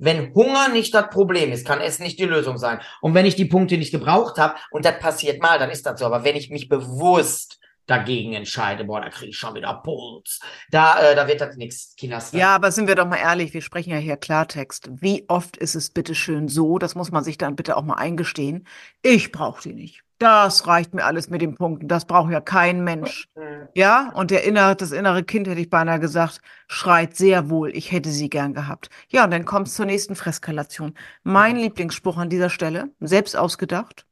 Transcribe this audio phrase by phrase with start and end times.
[0.00, 2.80] wenn Hunger nicht das Problem ist, kann Essen nicht die Lösung sein.
[3.00, 6.00] Und wenn ich die Punkte nicht gebraucht habe und das passiert mal, dann ist das
[6.00, 6.06] so.
[6.06, 10.40] Aber wenn ich mich bewusst dagegen entscheide, boah, da kriege ich schon wieder Puls.
[10.70, 12.32] Da, äh, da wird das nichts, Kinas.
[12.32, 14.88] Ja, aber sind wir doch mal ehrlich, wir sprechen ja hier Klartext.
[14.92, 17.94] Wie oft ist es bitte schön so, das muss man sich dann bitte auch mal
[17.94, 18.66] eingestehen,
[19.02, 20.02] ich brauche die nicht.
[20.20, 21.88] Das reicht mir alles mit den Punkten.
[21.88, 23.26] Das braucht ja kein Mensch.
[23.74, 27.90] Ja, und der innere, das innere Kind, hätte ich beinahe gesagt, schreit sehr wohl, ich
[27.90, 28.90] hätte sie gern gehabt.
[29.08, 30.92] Ja, und dann kommt es zur nächsten Freskalation.
[31.22, 34.04] Mein Lieblingsspruch an dieser Stelle, selbst ausgedacht.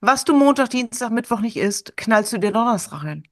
[0.00, 3.24] Was du Montag, Dienstag, Mittwoch nicht isst, knallst du dir Donnerstag rein.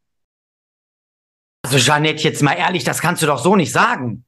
[1.64, 4.24] Also Jeanette, jetzt mal ehrlich, das kannst du doch so nicht sagen.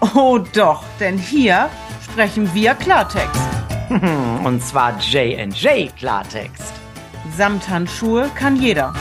[0.00, 1.70] Oh doch, denn hier
[2.02, 3.63] sprechen wir Klartext.
[4.44, 6.72] Und zwar J&J Klartext.
[7.36, 8.92] Samthandschuhe kann jeder.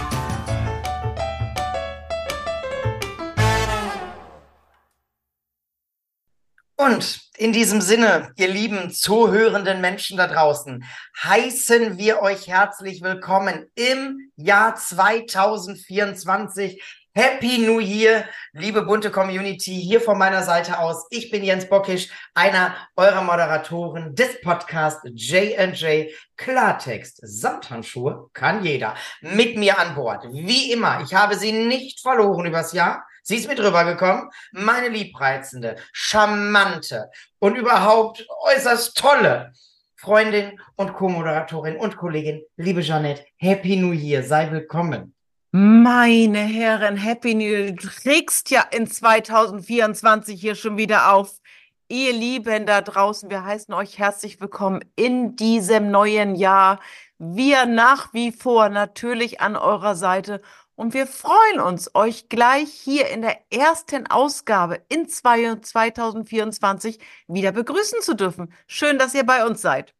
[6.75, 10.83] Und in diesem Sinne, ihr lieben zuhörenden Menschen da draußen,
[11.23, 17.02] heißen wir euch herzlich willkommen im Jahr 2024.
[17.15, 21.05] Happy New Year, liebe bunte Community, hier von meiner Seite aus.
[21.11, 27.19] Ich bin Jens Bockisch, einer eurer Moderatoren des Podcasts J&J Klartext.
[27.21, 28.95] Samthandschuhe kann jeder.
[29.21, 30.25] Mit mir an Bord.
[30.31, 33.05] Wie immer, ich habe sie nicht verloren übers Jahr.
[33.21, 34.31] Sie ist mit rübergekommen.
[34.51, 39.53] Meine liebreizende, charmante und überhaupt äußerst tolle
[39.97, 43.23] Freundin und Co-Moderatorin und Kollegin, liebe Jeanette.
[43.37, 45.13] Happy New Year, sei willkommen.
[45.55, 47.73] Meine Herren, Happy New Year.
[47.73, 51.39] Du trägst ja in 2024 hier schon wieder auf.
[51.87, 56.79] Ihr Lieben da draußen, wir heißen euch herzlich willkommen in diesem neuen Jahr.
[57.19, 60.41] Wir nach wie vor natürlich an eurer Seite
[60.73, 66.97] und wir freuen uns, euch gleich hier in der ersten Ausgabe in 2024
[67.27, 68.51] wieder begrüßen zu dürfen.
[68.65, 69.93] Schön, dass ihr bei uns seid.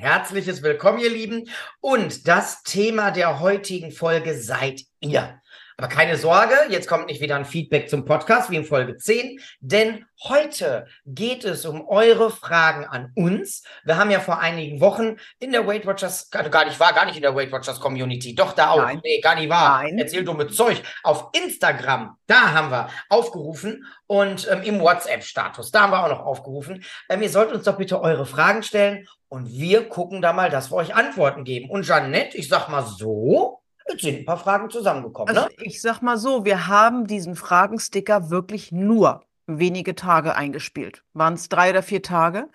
[0.00, 1.50] Herzliches Willkommen, ihr Lieben.
[1.82, 5.38] Und das Thema der heutigen Folge seid ihr.
[5.76, 9.40] Aber keine Sorge, jetzt kommt nicht wieder ein Feedback zum Podcast wie in Folge 10,
[9.60, 13.62] denn heute geht es um eure Fragen an uns.
[13.84, 17.16] Wir haben ja vor einigen Wochen in der Weight Watchers, gar, nicht war, gar nicht
[17.16, 19.00] in der Weight Watchers Community, doch da auch, Nein.
[19.02, 19.98] nee, gar nicht wahr, Nein.
[19.98, 25.92] erzähl dumme Zeug, auf Instagram, da haben wir aufgerufen und ähm, im WhatsApp-Status, da haben
[25.92, 29.88] wir auch noch aufgerufen, ähm, ihr sollt uns doch bitte eure Fragen stellen und wir
[29.88, 31.70] gucken da mal, dass wir euch Antworten geben.
[31.70, 33.56] Und Jeanette, ich sag mal so,
[33.88, 35.54] Jetzt sind ein paar Fragen zusammengekommen, Also ne?
[35.62, 41.02] ich sag mal so, wir haben diesen Fragensticker wirklich nur wenige Tage eingespielt.
[41.12, 42.48] Waren es drei oder vier Tage?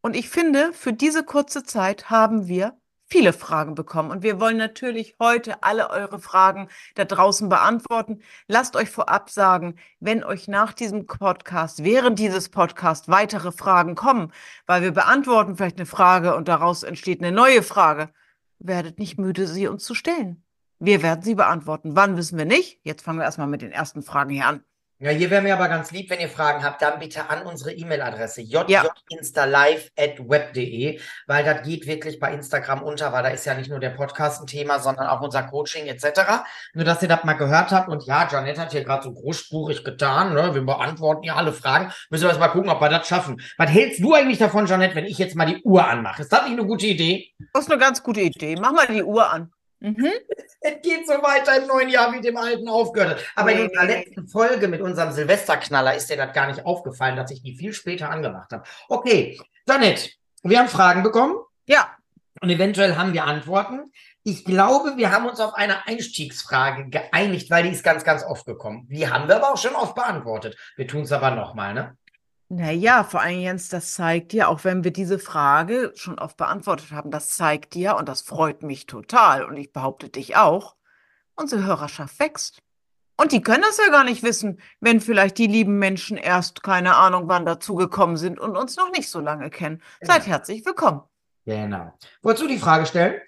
[0.00, 2.74] Und ich finde, für diese kurze Zeit haben wir
[3.08, 4.10] viele Fragen bekommen.
[4.10, 8.20] Und wir wollen natürlich heute alle eure Fragen da draußen beantworten.
[8.46, 14.32] Lasst euch vorab sagen, wenn euch nach diesem Podcast, während dieses Podcasts weitere Fragen kommen,
[14.66, 18.10] weil wir beantworten vielleicht eine Frage und daraus entsteht eine neue Frage,
[18.58, 20.44] werdet nicht müde, sie uns zu stellen.
[20.78, 21.96] Wir werden sie beantworten.
[21.96, 22.80] Wann wissen wir nicht?
[22.84, 24.62] Jetzt fangen wir erstmal mit den ersten Fragen hier an.
[25.00, 27.70] Ja, hier wäre mir aber ganz lieb, wenn ihr Fragen habt, dann bitte an unsere
[27.72, 28.66] E-Mail-Adresse Ja.
[29.08, 30.98] jjinstalive@web.de,
[31.28, 34.40] weil das geht wirklich bei Instagram unter, weil da ist ja nicht nur der Podcast
[34.40, 36.42] ein Thema, sondern auch unser Coaching etc.
[36.74, 39.84] Nur, dass ihr das mal gehört habt und ja, Janette hat hier gerade so großspurig
[39.84, 40.52] getan, ne?
[40.54, 41.92] Wir beantworten ja alle Fragen.
[42.10, 43.40] Müssen wir jetzt mal gucken, ob wir das schaffen.
[43.56, 46.22] Was hältst du eigentlich davon, Janette, wenn ich jetzt mal die Uhr anmache?
[46.22, 47.30] Ist das nicht eine gute Idee?
[47.52, 48.56] Das ist eine ganz gute Idee.
[48.60, 49.52] Mach mal die Uhr an.
[49.80, 50.10] Mhm.
[50.60, 53.10] Es geht so weiter im neuen Jahr wie dem alten aufgehört.
[53.18, 53.24] hat.
[53.36, 54.04] Aber in Nee, unserer nee, nee.
[54.04, 57.72] letzten Folge mit unserem Silvesterknaller ist dir das gar nicht aufgefallen, dass ich die viel
[57.72, 58.64] später angemacht habe.
[58.88, 60.12] Okay, Janet,
[60.42, 61.36] wir haben Fragen bekommen
[61.66, 61.90] Ja,
[62.40, 63.92] und eventuell haben wir Antworten.
[64.24, 68.46] Ich glaube, wir haben uns auf eine Einstiegsfrage geeinigt, weil die ist ganz, ganz oft
[68.46, 68.86] gekommen.
[68.90, 70.56] Die haben wir aber auch schon oft beantwortet.
[70.76, 71.96] Wir tun es aber nochmal, ne?
[72.48, 76.92] Naja, vor allem, Jens, das zeigt ja, auch wenn wir diese Frage schon oft beantwortet
[76.92, 80.76] haben, das zeigt dir, und das freut mich total, und ich behaupte dich auch,
[81.34, 82.62] unsere Hörerschaft wächst.
[83.20, 86.96] Und die können das ja gar nicht wissen, wenn vielleicht die lieben Menschen erst keine
[86.96, 89.82] Ahnung wann dazugekommen sind und uns noch nicht so lange kennen.
[90.00, 90.34] Seid Genau.
[90.36, 91.02] herzlich willkommen.
[91.44, 91.92] Genau.
[92.22, 93.20] Wolltest du die Frage stellen?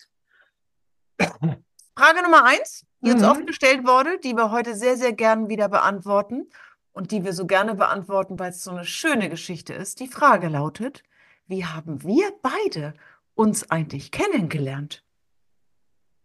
[1.97, 3.29] Frage Nummer eins, die uns Mhm.
[3.29, 6.49] oft gestellt wurde, die wir heute sehr, sehr gern wieder beantworten
[6.93, 10.01] und die wir so gerne beantworten, weil es so eine schöne Geschichte ist.
[10.01, 11.03] Die Frage lautet,
[11.47, 12.95] wie haben wir beide
[13.35, 15.03] uns eigentlich kennengelernt?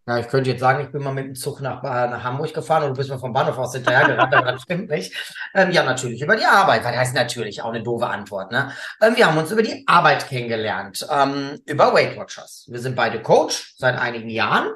[0.08, 2.54] Ja, ich könnte jetzt sagen, ich bin mal mit dem Zug nach, äh, nach Hamburg
[2.54, 5.12] gefahren und du bist mir vom Bahnhof aus hinterhergerannt, aber das stimmt nicht.
[5.56, 6.84] Ähm, ja, natürlich über die Arbeit.
[6.84, 8.72] Was heißt natürlich auch eine doofe Antwort, ne?
[9.02, 12.68] Ähm, wir haben uns über die Arbeit kennengelernt, ähm, über Weight Watchers.
[12.70, 14.74] Wir sind beide Coach seit einigen Jahren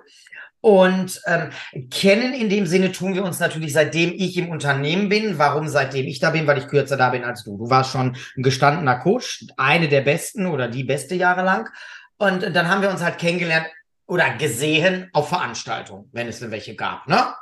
[0.61, 1.49] Und ähm,
[1.89, 5.37] kennen in dem Sinne tun wir uns natürlich, seitdem ich im Unternehmen bin.
[5.37, 6.47] Warum seitdem ich da bin?
[6.47, 7.57] Weil ich kürzer da bin als du.
[7.57, 11.69] Du warst schon ein gestandener Coach, eine der besten oder die beste jahrelang.
[12.17, 13.67] Und dann haben wir uns halt kennengelernt
[14.05, 17.33] oder gesehen auf Veranstaltungen, wenn es denn welche gab, ne?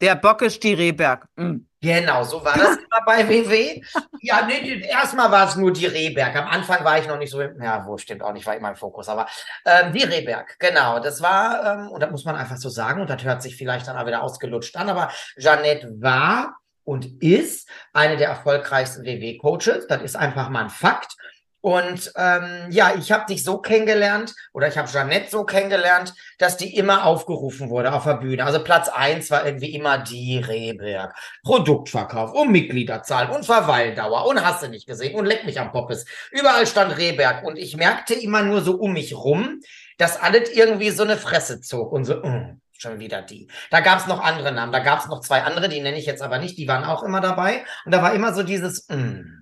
[0.00, 1.28] Der Bockisch, die Rehberg.
[1.36, 1.68] Mhm.
[1.82, 3.82] Genau, so war das immer bei WW.
[4.20, 6.36] Ja, nee, erstmal war es nur die Rehberg.
[6.36, 8.76] Am Anfang war ich noch nicht so, ja, wo stimmt auch nicht, war immer im
[8.76, 9.26] Fokus, aber
[9.66, 11.00] ähm, die Rehberg, genau.
[11.00, 13.88] Das war, ähm, und das muss man einfach so sagen, und das hört sich vielleicht
[13.88, 19.88] dann auch wieder ausgelutscht an, aber Jeannette war und ist eine der erfolgreichsten WW-Coaches.
[19.88, 21.16] Das ist einfach mal ein Fakt.
[21.62, 26.56] Und ähm, ja, ich habe dich so kennengelernt oder ich habe Jeannette so kennengelernt, dass
[26.56, 28.44] die immer aufgerufen wurde auf der Bühne.
[28.44, 31.14] Also Platz eins war irgendwie immer die Rehberg.
[31.44, 36.04] Produktverkauf und Mitgliederzahl und Verweildauer und hast du nicht gesehen und leck mich am Poppes.
[36.32, 39.60] Überall stand Rehberg und ich merkte immer nur so um mich rum,
[39.98, 43.48] dass alles irgendwie so eine Fresse zog und so, mm, schon wieder die.
[43.70, 46.06] Da gab es noch andere Namen, da gab es noch zwei andere, die nenne ich
[46.06, 47.64] jetzt aber nicht, die waren auch immer dabei.
[47.84, 49.41] Und da war immer so dieses, mm,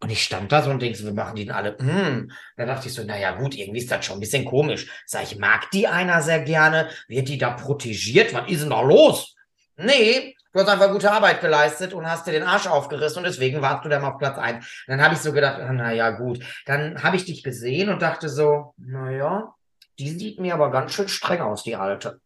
[0.00, 2.30] und ich stand da so und denke, so, wir machen die denn alle, mm.
[2.56, 4.88] Da dachte ich so, naja gut, irgendwie ist das schon ein bisschen komisch.
[5.06, 6.90] Sag ich, mag die einer sehr gerne?
[7.08, 8.34] Wird die da protegiert?
[8.34, 9.34] Was ist denn da los?
[9.76, 13.62] Nee, du hast einfach gute Arbeit geleistet und hast dir den Arsch aufgerissen und deswegen
[13.62, 14.62] warst du dann auf Platz ein.
[14.86, 16.44] Dann habe ich so gedacht, ah, naja gut.
[16.66, 19.54] Dann habe ich dich gesehen und dachte so, naja,
[19.98, 22.20] die sieht mir aber ganz schön streng aus, die Alte.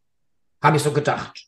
[0.61, 1.47] Habe ich so gedacht.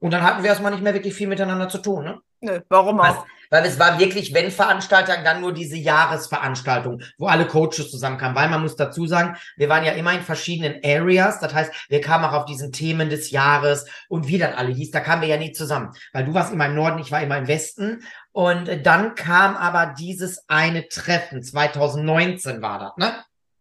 [0.00, 2.20] Und dann hatten wir erstmal nicht mehr wirklich viel miteinander zu tun, ne?
[2.42, 3.26] Nö, warum auch?
[3.50, 8.34] Weil es war wirklich, wenn Veranstaltung, dann nur diese Jahresveranstaltung, wo alle Coaches zusammenkamen.
[8.34, 11.40] Weil man muss dazu sagen, wir waren ja immer in verschiedenen Areas.
[11.40, 14.90] Das heißt, wir kamen auch auf diesen Themen des Jahres und wie dann alle hieß,
[14.90, 15.92] da kamen wir ja nie zusammen.
[16.14, 18.04] Weil du warst immer im Norden, ich war immer im Westen.
[18.32, 21.42] Und dann kam aber dieses eine Treffen.
[21.42, 23.12] 2019 war das, ne?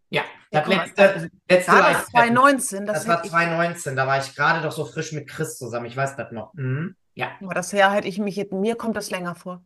[0.09, 2.85] Ja, das ja, letzte, letzte war das 2019.
[2.85, 3.95] Das, das war 2019.
[3.95, 5.85] Da war ich gerade doch so frisch mit Chris zusammen.
[5.85, 6.53] Ich weiß das noch.
[6.55, 6.95] Mhm.
[7.13, 7.31] Ja.
[7.41, 9.61] Aber das her hätte ich mich jetzt, mir kommt das länger vor.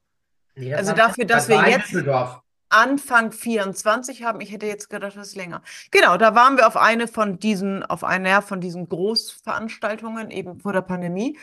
[0.55, 1.93] Nee, also dafür, dass wir jetzt
[2.69, 5.61] Anfang 24 haben, ich hätte jetzt gedacht, das ist länger.
[5.91, 10.73] Genau, da waren wir auf eine von diesen, auf einer von diesen Großveranstaltungen eben vor
[10.73, 11.37] der Pandemie.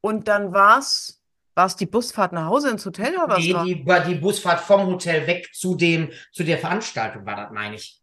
[0.00, 1.20] Und dann war es,
[1.54, 3.38] war es die Busfahrt nach Hause ins Hotel oder was?
[3.38, 4.00] Nee, war?
[4.00, 8.00] Die, die Busfahrt vom Hotel weg zu dem, zu der Veranstaltung war das, meine ich.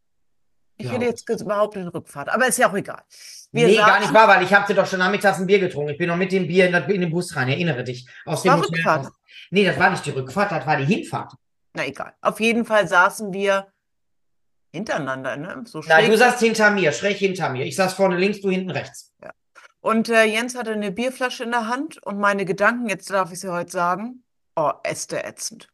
[0.77, 0.93] Ich ja.
[0.93, 3.03] hätte jetzt behauptet Rückfahrt, aber ist ja auch egal.
[3.51, 5.91] Wir nee, gar nicht wahr, weil ich habe dir doch schon nachmittags ein Bier getrunken.
[5.91, 8.07] Ich bin noch mit dem Bier in, den Bus rein, erinnere dich.
[8.25, 8.69] Aus dem Hotel.
[8.69, 9.11] Rückfahrt.
[9.51, 11.33] Nee, das war nicht die Rückfahrt, das war die Hinfahrt.
[11.73, 12.13] Na egal.
[12.21, 13.67] Auf jeden Fall saßen wir
[14.71, 15.63] hintereinander, ne?
[15.65, 17.65] So Nein, du saßt hinter mir, schräg hinter mir.
[17.65, 19.13] Ich saß vorne links, du hinten rechts.
[19.21, 19.31] Ja.
[19.81, 23.39] Und äh, Jens hatte eine Bierflasche in der Hand und meine Gedanken, jetzt darf ich
[23.39, 24.23] sie heute sagen,
[24.55, 25.69] oh, äste ätzend.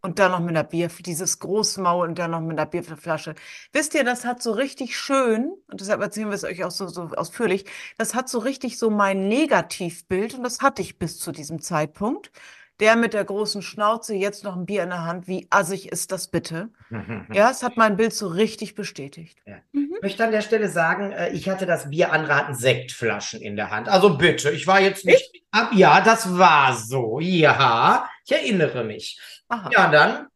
[0.00, 3.34] Und dann noch mit einer Bier, dieses Großmaul und dann noch mit einer Bierflasche.
[3.72, 6.86] Wisst ihr, das hat so richtig schön, und deshalb erzählen wir es euch auch so,
[6.86, 7.64] so ausführlich,
[7.96, 12.30] das hat so richtig so mein Negativbild, und das hatte ich bis zu diesem Zeitpunkt.
[12.80, 16.12] Der mit der großen Schnauze, jetzt noch ein Bier in der Hand, wie assig ist
[16.12, 16.70] das bitte?
[17.32, 19.38] ja, es hat mein Bild so richtig bestätigt.
[19.46, 19.56] Ja.
[19.72, 19.94] Mhm.
[19.96, 23.70] Ich möchte an der Stelle sagen, äh, ich hatte das Bier anraten Sektflaschen in der
[23.70, 23.88] Hand.
[23.88, 25.30] Also bitte, ich war jetzt nicht.
[25.32, 25.42] Ich?
[25.72, 27.18] Ja, das war so.
[27.20, 29.20] Ja, ich erinnere mich.
[29.48, 29.70] Aha.
[29.72, 30.28] Ja, dann,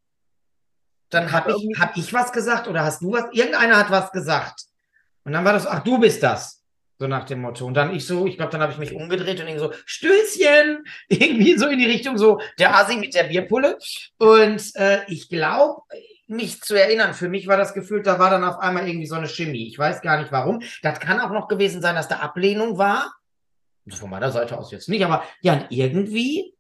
[1.11, 3.27] dann habe ich, hab ich was gesagt oder hast du was?
[3.33, 4.65] Irgendeiner hat was gesagt.
[5.25, 6.62] Und dann war das, ach, du bist das.
[6.99, 7.67] So nach dem Motto.
[7.67, 10.85] Und dann ich so, ich glaube, dann habe ich mich umgedreht und irgendwie so, Stößchen!
[11.09, 13.79] Irgendwie so in die Richtung, so der Asi mit der Bierpulle.
[14.19, 15.83] Und äh, ich glaube,
[16.29, 19.15] mich zu erinnern, für mich war das Gefühl, da war dann auf einmal irgendwie so
[19.15, 19.69] eine Chemie.
[19.69, 20.63] Ich weiß gar nicht warum.
[20.83, 23.13] Das kann auch noch gewesen sein, dass da Ablehnung war.
[23.91, 26.55] Von meiner Seite aus jetzt nicht, aber ja, irgendwie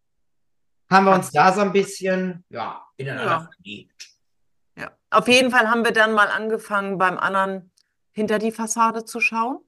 [0.90, 3.48] haben wir uns da so ein bisschen, ja, ineinander ja.
[3.54, 4.08] verliebt.
[4.76, 7.70] Ja, auf jeden Fall haben wir dann mal angefangen, beim anderen
[8.10, 9.58] hinter die Fassade zu schauen.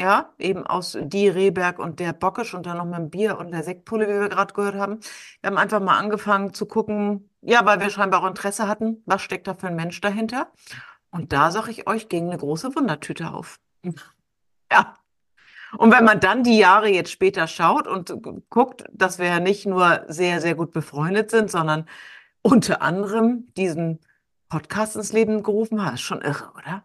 [0.00, 3.50] Ja, eben aus die Rehberg und der Bockisch und dann noch mit dem Bier und
[3.50, 5.00] der Sektpulle, wie wir gerade gehört haben.
[5.42, 9.20] Wir haben einfach mal angefangen zu gucken, ja, weil wir scheinbar auch Interesse hatten, was
[9.20, 10.50] steckt da für ein Mensch dahinter.
[11.10, 13.60] Und da sage ich euch, ging eine große Wundertüte auf.
[14.72, 14.94] Ja,
[15.76, 18.12] und wenn man dann die Jahre jetzt später schaut und
[18.48, 21.86] guckt, dass wir ja nicht nur sehr, sehr gut befreundet sind, sondern
[22.42, 24.00] unter anderem diesen
[24.48, 26.84] Podcast ins Leben gerufen haben, ist schon irre, oder?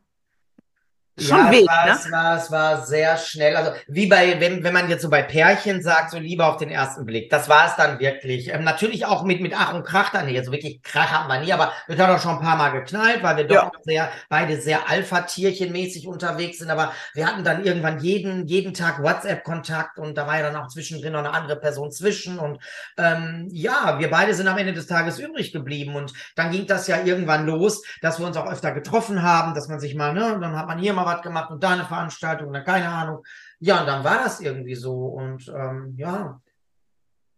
[1.18, 1.92] Schon ja, Weg, es war, ne?
[1.96, 3.56] es, war, es war sehr schnell.
[3.56, 6.70] Also wie bei, wenn, wenn man jetzt so bei Pärchen sagt, so lieber auf den
[6.70, 7.30] ersten Blick.
[7.30, 8.54] Das war es dann wirklich.
[8.54, 10.38] Ähm, natürlich auch mit, mit Ach und Krach dann nicht.
[10.38, 13.24] Also wirklich Krach hatten wir nie, aber wir haben auch schon ein paar Mal geknallt,
[13.24, 13.72] weil wir doch ja.
[13.84, 16.70] sehr, beide sehr Alpha-Tierchen-mäßig unterwegs sind.
[16.70, 20.68] Aber wir hatten dann irgendwann jeden, jeden Tag WhatsApp-Kontakt und da war ja dann auch
[20.68, 22.40] zwischendrin noch eine andere Person zwischen.
[22.40, 22.60] Und
[22.98, 25.96] ähm, ja, wir beide sind am Ende des Tages übrig geblieben.
[25.96, 29.70] Und dann ging das ja irgendwann los, dass wir uns auch öfter getroffen haben, dass
[29.70, 31.86] man sich mal, ne, dann hat man hier mal noch was gemacht und da eine
[31.86, 33.24] Veranstaltung oder keine Ahnung.
[33.60, 36.42] Ja, und dann war das irgendwie so und ähm, ja.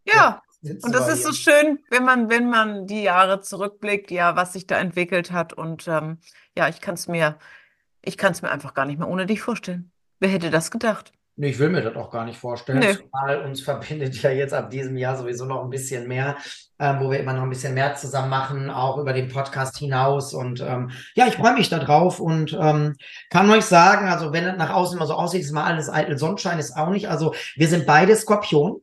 [0.05, 4.53] Ja, und das ist so schön, wenn man, wenn man die Jahre zurückblickt, ja, was
[4.53, 5.53] sich da entwickelt hat.
[5.53, 6.19] Und ähm,
[6.55, 7.37] ja, ich kann es mir,
[8.01, 9.91] ich kann es mir einfach gar nicht mehr ohne dich vorstellen.
[10.19, 11.11] Wer hätte das gedacht?
[11.39, 12.79] Nee, ich will mir das auch gar nicht vorstellen.
[12.79, 12.95] Nee.
[12.95, 16.35] Zumal uns verbindet ja jetzt ab diesem Jahr sowieso noch ein bisschen mehr,
[16.79, 20.33] ähm, wo wir immer noch ein bisschen mehr zusammen machen, auch über den Podcast hinaus.
[20.33, 22.95] Und ähm, ja, ich freue mich darauf und ähm,
[23.29, 26.17] kann euch sagen, also wenn es nach außen immer so aussieht, ist mal alles eitel
[26.17, 27.07] Sonnenschein, ist auch nicht.
[27.07, 28.81] Also wir sind beide Skorpion.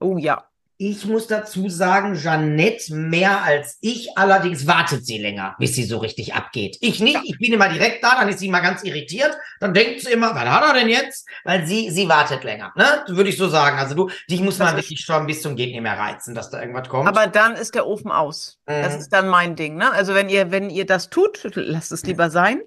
[0.00, 0.49] Oh ja.
[0.82, 5.98] Ich muss dazu sagen, Jeannette mehr als ich, allerdings wartet sie länger, bis sie so
[5.98, 6.78] richtig abgeht.
[6.80, 10.00] Ich nicht, ich bin immer direkt da, dann ist sie mal ganz irritiert, dann denkt
[10.00, 11.28] sie immer, was hat er denn jetzt?
[11.44, 13.04] Weil sie, sie wartet länger, ne?
[13.08, 13.76] Würde ich so sagen.
[13.78, 16.62] Also du, dich muss man wirklich schon bis zum Geht nicht mehr reizen, dass da
[16.62, 17.06] irgendwas kommt.
[17.06, 18.58] Aber dann ist der Ofen aus.
[18.66, 18.82] Mhm.
[18.82, 19.92] Das ist dann mein Ding, ne?
[19.92, 22.62] Also wenn ihr, wenn ihr das tut, lasst es lieber sein.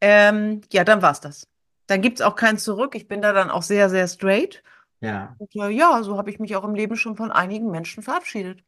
[0.00, 1.48] Ähm, ja, dann war's das.
[1.88, 2.94] Dann gibt's auch kein Zurück.
[2.94, 4.62] Ich bin da dann auch sehr, sehr straight.
[5.06, 5.36] Ja.
[5.38, 8.60] Und ja, so habe ich mich auch im Leben schon von einigen Menschen verabschiedet.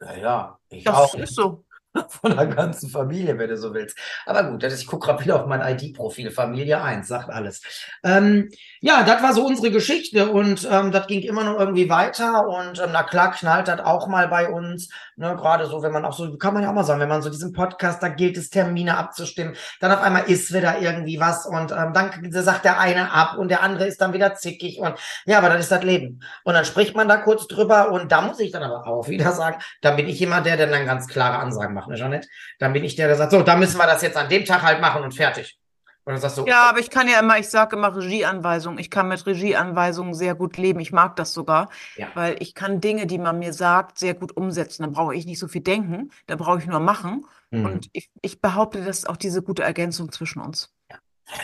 [0.00, 1.14] Ja, ja, ich Das auch.
[1.14, 1.64] ist so.
[2.08, 3.96] Von der ganzen Familie, wenn du so willst.
[4.26, 6.30] Aber gut, ich gucke gerade wieder auf mein ID-Profil.
[6.30, 7.62] Familie 1, sagt alles.
[8.02, 12.48] Ähm, ja, das war so unsere Geschichte und ähm, das ging immer noch irgendwie weiter.
[12.48, 14.88] Und ähm, na klar, knallt das auch mal bei uns.
[15.16, 17.22] Ne, gerade so, wenn man auch so, kann man ja auch mal sagen, wenn man
[17.22, 19.54] so diesen Podcast, da gilt es, Termine abzustimmen.
[19.78, 23.48] Dann auf einmal ist wieder irgendwie was und ähm, dann sagt der eine ab und
[23.48, 24.80] der andere ist dann wieder zickig.
[24.80, 26.20] Und ja, aber das ist das Leben.
[26.42, 29.30] Und dann spricht man da kurz drüber und da muss ich dann aber auch wieder
[29.32, 32.28] sagen, dann bin ich der, der dann ganz klare Ansagen macht gemacht, ne, Jeanette?
[32.58, 34.62] Dann bin ich der, der sagt, so, da müssen wir das jetzt an dem Tag
[34.62, 35.58] halt machen und fertig.
[36.06, 38.78] Und dann sagst du, Ja, aber ich kann ja immer, ich sage immer Regieanweisungen.
[38.78, 40.80] Ich kann mit Regieanweisungen sehr gut leben.
[40.80, 42.08] Ich mag das sogar, Ja.
[42.14, 44.82] weil ich kann Dinge, die man mir sagt, sehr gut umsetzen.
[44.82, 47.24] Dann brauche ich nicht so viel denken, dann brauche ich nur machen.
[47.50, 47.64] Mhm.
[47.64, 50.74] Und ich, ich behaupte, das ist auch diese gute Ergänzung zwischen uns.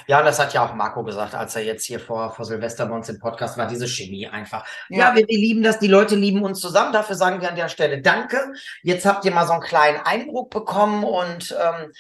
[0.07, 2.87] Ja, und das hat ja auch Marco gesagt, als er jetzt hier vor, vor Silvester
[2.87, 4.67] bei uns im Podcast war, diese Chemie einfach.
[4.89, 5.15] Ja, Ja.
[5.17, 6.93] wir, wir lieben das, die Leute lieben uns zusammen.
[6.93, 8.53] Dafür sagen wir an der Stelle Danke.
[8.83, 11.93] Jetzt habt ihr mal so einen kleinen Eindruck bekommen und ähm,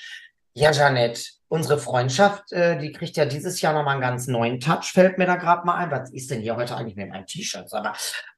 [0.52, 4.92] ja, Jeanette, unsere Freundschaft, äh, die kriegt ja dieses Jahr nochmal einen ganz neuen Touch,
[4.92, 5.90] fällt mir da gerade mal ein.
[5.90, 7.72] Was ist denn hier heute eigentlich mit meinem T-Shirt?
[7.72, 7.92] Aber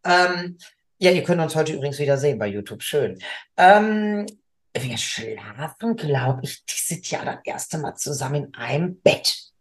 [0.05, 0.57] ähm,
[0.99, 2.83] ja, ihr könnt uns heute übrigens wieder sehen bei YouTube.
[2.83, 3.19] Schön.
[3.57, 4.27] Ähm,
[4.75, 9.53] wir schlafen, glaube ich, dieses Jahr das erste Mal zusammen in einem Bett.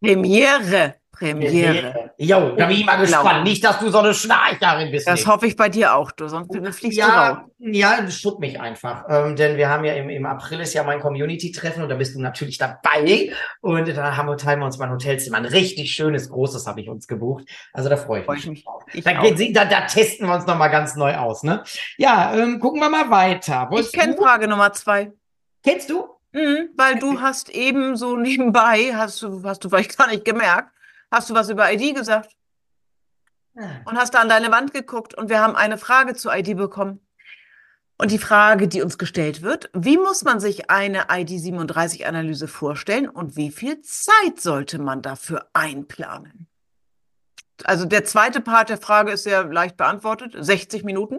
[0.00, 2.10] Premiere, Premiere.
[2.18, 3.44] Jo, da bin ich mal gespannt.
[3.44, 5.06] Nicht, dass du so eine Schnarcherin bist.
[5.06, 5.28] Das Nick.
[5.28, 7.10] hoffe ich bei dir auch, du, sonst fliegst du raus.
[7.10, 9.04] ja, ja, das schutt mich einfach.
[9.08, 12.14] Ähm, denn wir haben ja im, im April ist ja mein Community-Treffen und da bist
[12.14, 13.32] du natürlich dabei.
[13.60, 15.36] Und da haben wir, teilen wir uns mal ein Hotelzimmer.
[15.36, 17.44] Ein richtig schönes, großes habe ich uns gebucht.
[17.72, 18.64] Also da freue ich Freu mich.
[18.92, 18.94] ich.
[18.94, 19.22] Ich Da, auch.
[19.22, 21.62] geht, da, da testen wir uns nochmal ganz neu aus, ne?
[21.98, 23.64] Ja, ähm, gucken wir mal weiter.
[23.70, 24.16] Ich Wolltest kenne?
[24.16, 25.12] Frage Nummer zwei.
[25.62, 26.06] Kennst du?
[26.32, 30.70] Mhm, weil du hast eben so nebenbei, hast du, hast du vielleicht gar nicht gemerkt,
[31.12, 32.34] hast du was über ID gesagt
[33.84, 37.00] und hast da an deine Wand geguckt und wir haben eine Frage zu ID bekommen.
[37.98, 43.36] Und die Frage, die uns gestellt wird, wie muss man sich eine ID37-Analyse vorstellen und
[43.36, 46.48] wie viel Zeit sollte man dafür einplanen?
[47.62, 51.18] Also der zweite Part der Frage ist sehr leicht beantwortet, 60 Minuten.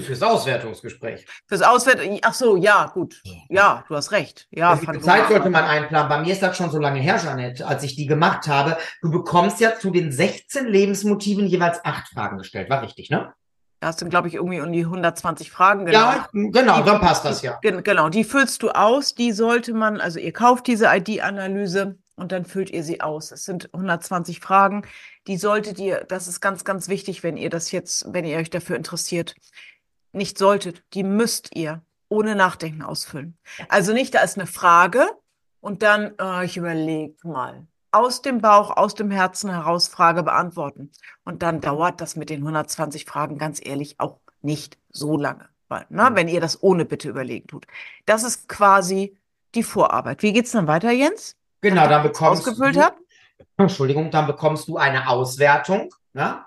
[0.00, 1.26] Fürs Auswertungsgespräch.
[1.46, 3.22] Fürs Auswerten, ach so, ja, gut.
[3.48, 4.46] Ja, du hast recht.
[4.50, 6.08] Ja, Wie viel fand- Zeit sollte man einplanen?
[6.08, 8.76] Bei mir ist das schon so lange her, Jeanette, als ich die gemacht habe.
[9.02, 12.70] Du bekommst ja zu den 16 Lebensmotiven jeweils acht Fragen gestellt.
[12.70, 13.32] War richtig, ne?
[13.80, 15.98] Da hast du, glaube ich, irgendwie um die 120 Fragen genau.
[15.98, 17.58] Ja, genau, dann passt das ja.
[17.62, 19.14] Gen- Genau, die füllst du aus.
[19.16, 23.32] Die sollte man, also ihr kauft diese ID-Analyse und dann füllt ihr sie aus.
[23.32, 24.82] Es sind 120 Fragen.
[25.26, 28.50] Die solltet ihr, das ist ganz, ganz wichtig, wenn ihr das jetzt, wenn ihr euch
[28.50, 29.34] dafür interessiert,
[30.12, 33.38] nicht solltet, die müsst ihr ohne Nachdenken ausfüllen.
[33.68, 35.06] Also nicht, da ist eine Frage
[35.60, 40.90] und dann, äh, ich überlege mal, aus dem Bauch, aus dem Herzen heraus Frage beantworten.
[41.24, 45.48] Und dann dauert das mit den 120 Fragen ganz ehrlich auch nicht so lange.
[45.68, 47.66] Weil, ne, wenn ihr das ohne Bitte überlegen tut.
[48.06, 49.16] Das ist quasi
[49.54, 50.22] die Vorarbeit.
[50.22, 51.36] Wie geht's dann weiter, Jens?
[51.60, 53.00] Genau, dann bekommst Ausgefüllt du, habt?
[53.56, 56.44] Entschuldigung, dann bekommst du eine Auswertung, ne?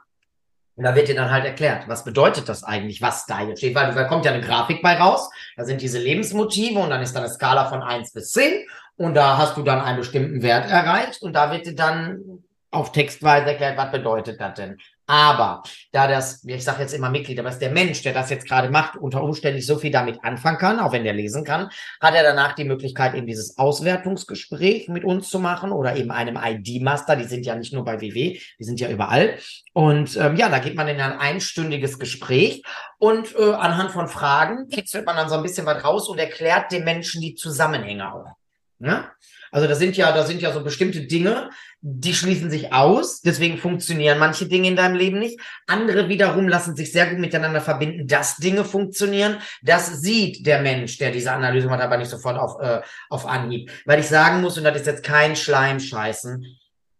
[0.75, 3.75] Und da wird dir dann halt erklärt, was bedeutet das eigentlich, was da jetzt steht,
[3.75, 7.13] weil da kommt ja eine Grafik bei raus, da sind diese Lebensmotive und dann ist
[7.13, 8.65] da eine Skala von eins bis zehn.
[8.97, 11.21] Und da hast du dann einen bestimmten Wert erreicht.
[11.21, 14.77] Und da wird dir dann auf Textweise erklärt, was bedeutet das denn.
[15.07, 18.47] Aber da das, ich sage jetzt immer Mitglied, aber ist der Mensch, der das jetzt
[18.47, 21.69] gerade macht, unter Umständen nicht so viel damit anfangen kann, auch wenn der lesen kann,
[22.01, 26.39] hat er danach die Möglichkeit, eben dieses Auswertungsgespräch mit uns zu machen oder eben einem
[26.41, 27.15] ID-Master.
[27.15, 29.37] Die sind ja nicht nur bei WW, die sind ja überall.
[29.73, 32.63] Und ähm, ja, da geht man in ein einstündiges Gespräch
[32.97, 36.71] und äh, anhand von Fragen kitzelt man dann so ein bisschen was raus und erklärt
[36.71, 38.44] dem Menschen die Zusammenhänge auch.
[38.79, 39.11] Ja?
[39.51, 43.57] Also das sind ja, da sind ja so bestimmte Dinge, die schließen sich aus, deswegen
[43.57, 45.39] funktionieren manche Dinge in deinem Leben nicht.
[45.67, 49.37] Andere wiederum lassen sich sehr gut miteinander verbinden, dass Dinge funktionieren.
[49.61, 53.71] Das sieht der Mensch, der diese Analyse macht, aber nicht sofort auf, äh, auf Anhieb.
[53.85, 56.45] Weil ich sagen muss, und das ist jetzt kein Schleimscheißen,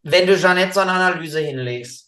[0.04, 2.05] wenn du Jeanette so eine Analyse hinlegst,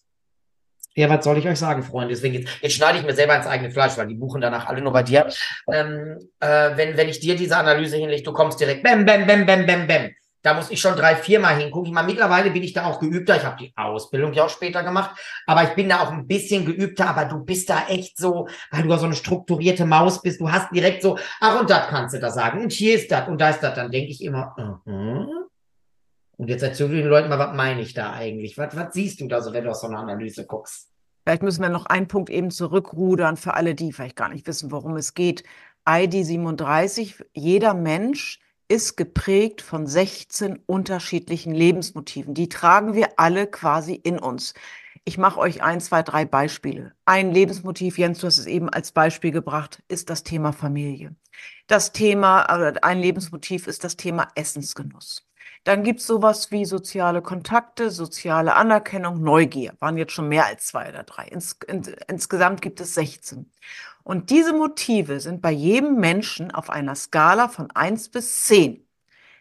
[0.97, 2.15] ja, was soll ich euch sagen, Freunde?
[2.15, 4.81] Deswegen jetzt, jetzt schneide ich mir selber ins eigene Fleisch, weil die buchen danach alle
[4.81, 5.27] nur bei dir.
[5.71, 9.45] Ähm, äh, wenn, wenn ich dir diese Analyse hinlege, du kommst direkt bam, bam, bam,
[9.45, 10.09] bam, bam, bam.
[10.41, 11.89] Da muss ich schon drei, viermal hingucken.
[11.89, 13.35] Ich meine, mittlerweile bin ich da auch geübter.
[13.35, 15.11] Ich habe die Ausbildung ja auch später gemacht,
[15.45, 17.09] aber ich bin da auch ein bisschen geübter.
[17.09, 20.41] Aber du bist da echt so, weil du ja so eine strukturierte Maus bist.
[20.41, 23.27] Du hast direkt so, ach und das kannst du da sagen und hier ist das
[23.27, 23.75] und da ist das.
[23.75, 25.46] Dann denke ich immer, uh -huh.
[26.37, 28.57] Und jetzt erzähl den Leuten mal, was meine ich da eigentlich?
[28.57, 30.89] Was, was siehst du da so, wenn du aus so einer Analyse guckst?
[31.25, 34.71] Vielleicht müssen wir noch einen Punkt eben zurückrudern für alle, die vielleicht gar nicht wissen,
[34.71, 35.43] worum es geht.
[35.89, 38.39] ID 37, jeder Mensch
[38.69, 42.33] ist geprägt von 16 unterschiedlichen Lebensmotiven.
[42.33, 44.53] Die tragen wir alle quasi in uns.
[45.05, 46.93] Ich mache euch ein, zwei, drei Beispiele.
[47.05, 51.15] Ein Lebensmotiv, Jens, du hast es eben als Beispiel gebracht, ist das Thema Familie.
[51.67, 55.26] Das Thema, ein Lebensmotiv ist das Thema Essensgenuss.
[55.67, 59.73] Dann gibt es sowas wie soziale Kontakte, soziale Anerkennung, Neugier.
[59.79, 61.25] Waren jetzt schon mehr als zwei oder drei.
[61.25, 63.51] Ins, in, insgesamt gibt es 16.
[64.01, 68.87] Und diese Motive sind bei jedem Menschen auf einer Skala von 1 bis 10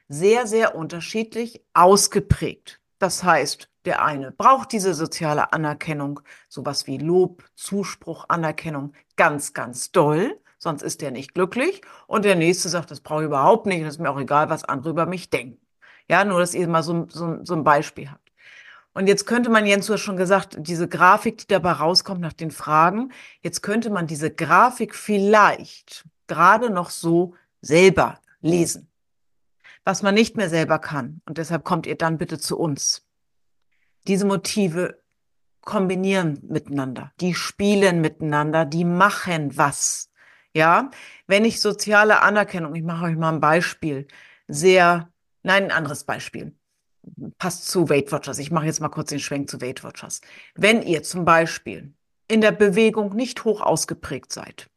[0.09, 2.81] sehr, sehr unterschiedlich ausgeprägt.
[2.99, 6.19] Das heißt, der eine braucht diese soziale Anerkennung,
[6.49, 11.83] sowas wie Lob, Zuspruch, Anerkennung, ganz, ganz doll, sonst ist er nicht glücklich.
[12.09, 14.65] Und der nächste sagt, das brauche ich überhaupt nicht, das ist mir auch egal, was
[14.65, 15.66] andere über mich denken.
[16.09, 18.27] Ja, nur, dass ihr mal so, so, so ein Beispiel habt.
[18.97, 22.33] Und jetzt könnte man, Jens, du hast schon gesagt, diese Grafik, die dabei rauskommt nach
[22.33, 28.89] den Fragen, jetzt könnte man diese Grafik vielleicht gerade noch so selber lesen.
[29.85, 31.21] Was man nicht mehr selber kann.
[31.27, 33.07] Und deshalb kommt ihr dann bitte zu uns.
[34.09, 35.03] Diese Motive
[35.61, 37.13] kombinieren miteinander.
[37.21, 38.65] Die spielen miteinander.
[38.65, 40.11] Die machen was.
[40.55, 40.91] Ja,
[41.27, 44.07] wenn ich soziale Anerkennung, ich mache euch mal ein Beispiel,
[44.49, 45.11] sehr
[45.47, 46.57] Nein, ein anderes Beispiel.
[47.39, 48.41] Passt zu Weight Watchers.
[48.41, 50.21] Ich mache jetzt mal kurz den Schwenk zu Weight Watchers.
[50.57, 51.95] Wenn ihr zum Beispiel
[52.27, 54.69] in der Bewegung nicht hoch ausgeprägt seid,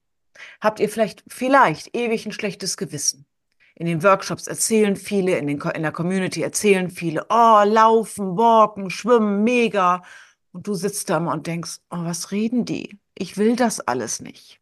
[0.61, 3.25] habt ihr vielleicht, vielleicht ewig ein schlechtes Gewissen.
[3.73, 8.91] In den Workshops erzählen viele, in, den, in der Community erzählen viele, oh, laufen, walken,
[8.91, 10.03] schwimmen, mega.
[10.51, 12.99] Und du sitzt da immer und denkst, oh, was reden die?
[13.15, 14.61] Ich will das alles nicht.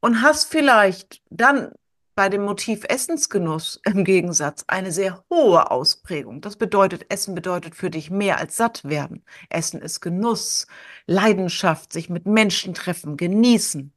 [0.00, 1.72] Und hast vielleicht dann
[2.20, 6.42] bei dem Motiv Essensgenuss im Gegensatz eine sehr hohe Ausprägung.
[6.42, 9.24] Das bedeutet, Essen bedeutet für dich mehr als satt werden.
[9.48, 10.66] Essen ist Genuss,
[11.06, 13.94] Leidenschaft, sich mit Menschen treffen, genießen.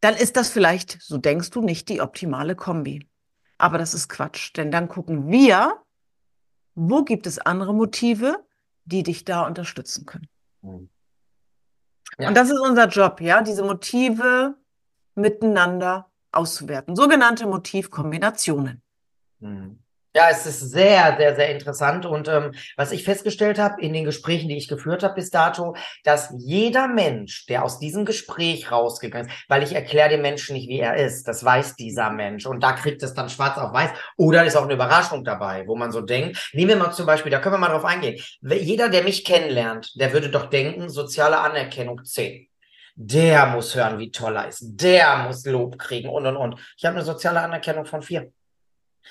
[0.00, 3.04] Dann ist das vielleicht, so denkst du, nicht die optimale Kombi.
[3.58, 5.82] Aber das ist Quatsch, denn dann gucken wir,
[6.76, 8.46] wo gibt es andere Motive,
[8.84, 10.28] die dich da unterstützen können.
[10.62, 10.88] Hm.
[12.20, 12.28] Ja.
[12.28, 14.61] Und das ist unser Job, ja, diese Motive
[15.14, 16.96] miteinander auszuwerten.
[16.96, 18.82] Sogenannte Motivkombinationen.
[19.40, 19.82] Mhm.
[20.14, 22.04] Ja, es ist sehr, sehr, sehr interessant.
[22.04, 25.74] Und ähm, was ich festgestellt habe in den Gesprächen, die ich geführt habe bis dato,
[26.04, 30.68] dass jeder Mensch, der aus diesem Gespräch rausgegangen ist, weil ich erkläre dem Menschen nicht,
[30.68, 32.44] wie er ist, das weiß dieser Mensch.
[32.44, 33.90] Und da kriegt es dann schwarz auf weiß.
[34.18, 37.32] Oder ist auch eine Überraschung dabei, wo man so denkt, nehmen wir mal zum Beispiel,
[37.32, 38.22] da können wir mal drauf eingehen.
[38.42, 42.48] Jeder, der mich kennenlernt, der würde doch denken, soziale Anerkennung 10
[42.94, 46.60] der muss hören, wie toll er ist, der muss Lob kriegen und und und.
[46.76, 48.32] Ich habe eine soziale Anerkennung von vier.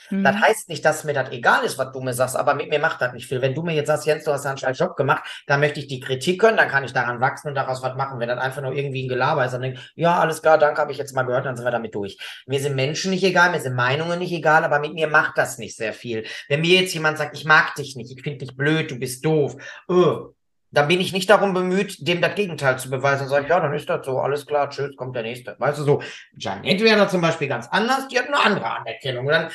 [0.09, 0.23] Mhm.
[0.23, 2.79] Das heißt nicht, dass mir das egal ist, was du mir sagst, aber mit mir
[2.79, 3.41] macht das nicht viel.
[3.41, 5.87] Wenn du mir jetzt sagst, Jens, du hast einen scheiß Job gemacht, dann möchte ich
[5.87, 8.19] die Kritik können, dann kann ich daran wachsen und daraus was machen.
[8.19, 10.81] Wenn das einfach nur irgendwie ein Gelaber ist, dann denke ich, ja, alles klar, danke,
[10.81, 12.17] habe ich jetzt mal gehört, dann sind wir damit durch.
[12.45, 15.57] Mir sind Menschen nicht egal, mir sind Meinungen nicht egal, aber mit mir macht das
[15.57, 16.25] nicht sehr viel.
[16.47, 19.25] Wenn mir jetzt jemand sagt, ich mag dich nicht, ich finde dich blöd, du bist
[19.25, 19.55] doof,
[19.87, 20.33] oh,
[20.71, 23.27] da bin ich nicht darum bemüht, dem das Gegenteil zu beweisen.
[23.27, 25.55] Sag ich, ja, dann ist das so, alles klar, tschüss, kommt der nächste.
[25.59, 26.01] Weißt du so,
[26.37, 29.27] Janet wäre da zum Beispiel ganz anders, die hat eine andere Anerkennung.
[29.27, 29.49] dann,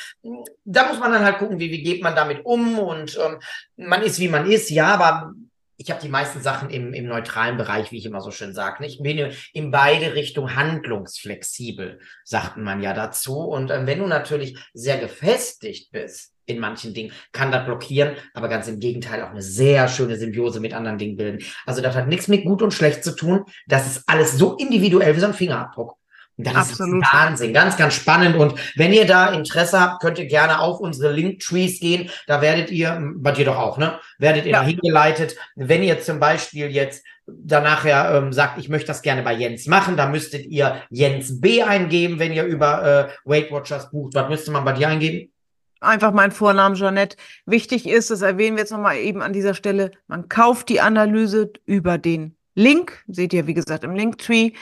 [0.64, 3.38] da muss man dann halt gucken, wie, wie geht man damit um und ähm,
[3.76, 5.32] man ist, wie man ist, ja, aber
[5.76, 8.84] ich habe die meisten Sachen im, im neutralen Bereich, wie ich immer so schön sage.
[8.86, 13.38] Ich bin in beide Richtungen handlungsflexibel, sagt man ja dazu.
[13.40, 18.48] Und ähm, wenn du natürlich sehr gefestigt bist, in manchen Dingen, kann das blockieren, aber
[18.48, 21.44] ganz im Gegenteil auch eine sehr schöne Symbiose mit anderen Dingen bilden.
[21.66, 23.44] Also das hat nichts mit gut und schlecht zu tun.
[23.66, 25.96] Das ist alles so individuell wie so ein Fingerabdruck.
[26.38, 27.02] Das Absolut.
[27.02, 28.36] ist Wahnsinn, ganz, ganz spannend.
[28.36, 32.10] Und wenn ihr da Interesse habt, könnt ihr gerne auf unsere Linktrees gehen.
[32.26, 33.98] Da werdet ihr, bei dir doch auch, ne?
[34.18, 34.62] Werdet ihr ja.
[34.62, 35.36] hingeleitet.
[35.54, 39.66] Wenn ihr zum Beispiel jetzt danach ja ähm, sagt, ich möchte das gerne bei Jens
[39.66, 44.14] machen, da müsstet ihr Jens B eingeben, wenn ihr über äh, Weight Watchers bucht.
[44.14, 45.32] Was müsste man bei dir eingeben?
[45.80, 47.16] Einfach mein Vornamen Jeanette.
[47.46, 51.52] Wichtig ist, das erwähnen wir jetzt nochmal eben an dieser Stelle, man kauft die Analyse
[51.64, 54.52] über den Link, seht ihr wie gesagt im Linktree.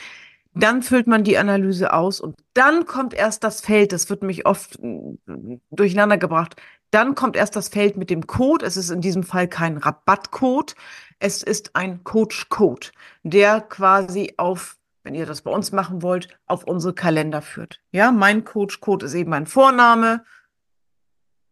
[0.55, 4.45] Dann füllt man die Analyse aus und dann kommt erst das Feld, das wird mich
[4.45, 5.15] oft mm,
[5.69, 6.55] durcheinander gebracht.
[6.91, 8.65] Dann kommt erst das Feld mit dem Code.
[8.65, 10.75] Es ist in diesem Fall kein Rabattcode.
[11.19, 12.87] Es ist ein Coach-Code,
[13.23, 17.81] der quasi auf, wenn ihr das bei uns machen wollt, auf unsere Kalender führt.
[17.91, 20.23] Ja, mein Coach-Code ist eben mein Vorname,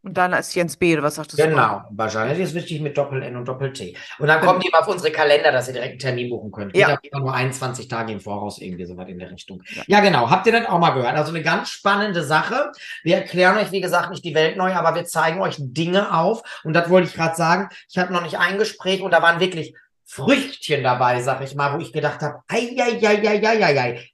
[0.04, 0.94] und dann als Jens B.
[0.94, 1.48] oder was sagtest du?
[1.48, 3.96] Genau, wahrscheinlich ist wichtig mit Doppel-N und Doppel-T.
[4.20, 6.76] Und dann kommt eben auf unsere Kalender, dass ihr direkt einen Termin buchen könnt.
[6.76, 6.98] Ja.
[6.98, 9.64] Geht nur 21 Tage im Voraus, irgendwie so was in der Richtung.
[9.74, 9.84] Ja.
[9.88, 10.30] ja, genau.
[10.30, 11.16] Habt ihr das auch mal gehört?
[11.16, 12.74] Also eine ganz spannende Sache.
[13.04, 16.44] Wir erklären euch, wie gesagt, nicht die Welt neu, aber wir zeigen euch Dinge auf.
[16.66, 17.70] Und das wollte ich gerade sagen.
[17.90, 21.74] Ich hatte noch nicht ein Gespräch und da waren wirklich Früchtchen dabei, sag ich mal,
[21.74, 22.76] wo ich gedacht habe, ei,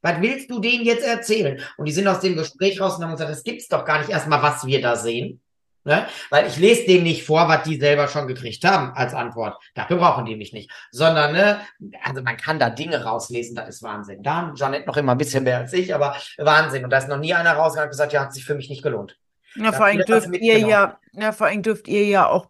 [0.02, 1.60] was willst du denen jetzt erzählen?
[1.78, 4.12] Und die sind aus dem Gespräch raus und haben gesagt, es gibt's doch gar nicht
[4.12, 5.41] erstmal, was wir da sehen.
[5.86, 6.06] Ne?
[6.30, 9.58] Weil ich lese denen nicht vor, was die selber schon gekriegt haben als Antwort.
[9.76, 10.70] Dafür brauchen die mich nicht.
[10.92, 11.62] Sondern, ne,
[12.04, 14.22] also man kann da Dinge rauslesen, das ist Wahnsinn.
[14.22, 16.84] Da haben Janet noch immer ein bisschen mehr als ich, aber Wahnsinn.
[16.84, 18.84] Und da ist noch nie einer rausgegangen und gesagt, ja, hat sich für mich nicht
[18.84, 19.18] gelohnt.
[19.56, 22.48] Ja, vor allem dürft ihr ja, ja, vor allem dürft ihr ja auch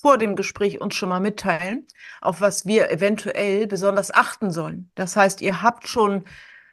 [0.00, 1.86] vor dem Gespräch uns schon mal mitteilen,
[2.20, 4.90] auf was wir eventuell besonders achten sollen.
[4.94, 6.24] Das heißt, ihr habt schon,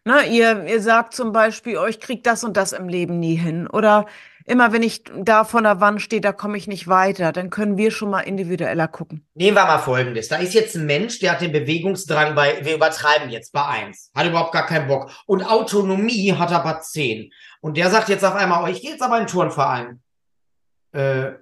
[0.03, 3.65] ne, ihr, ihr sagt zum Beispiel, euch kriegt das und das im Leben nie hin.
[3.65, 4.05] Oder
[4.45, 7.77] immer wenn ich da vor der Wand stehe, da komme ich nicht weiter, dann können
[7.77, 9.25] wir schon mal individueller gucken.
[9.33, 10.27] Nehmen wir mal Folgendes.
[10.27, 14.11] Da ist jetzt ein Mensch, der hat den Bewegungsdrang bei, wir übertreiben jetzt bei eins,
[14.15, 15.11] hat überhaupt gar keinen Bock.
[15.25, 17.31] Und Autonomie hat er bei zehn.
[17.59, 20.01] Und der sagt jetzt auf einmal, oh, ich gehe jetzt aber in den Turnverein.
[20.93, 21.37] Äh, mh,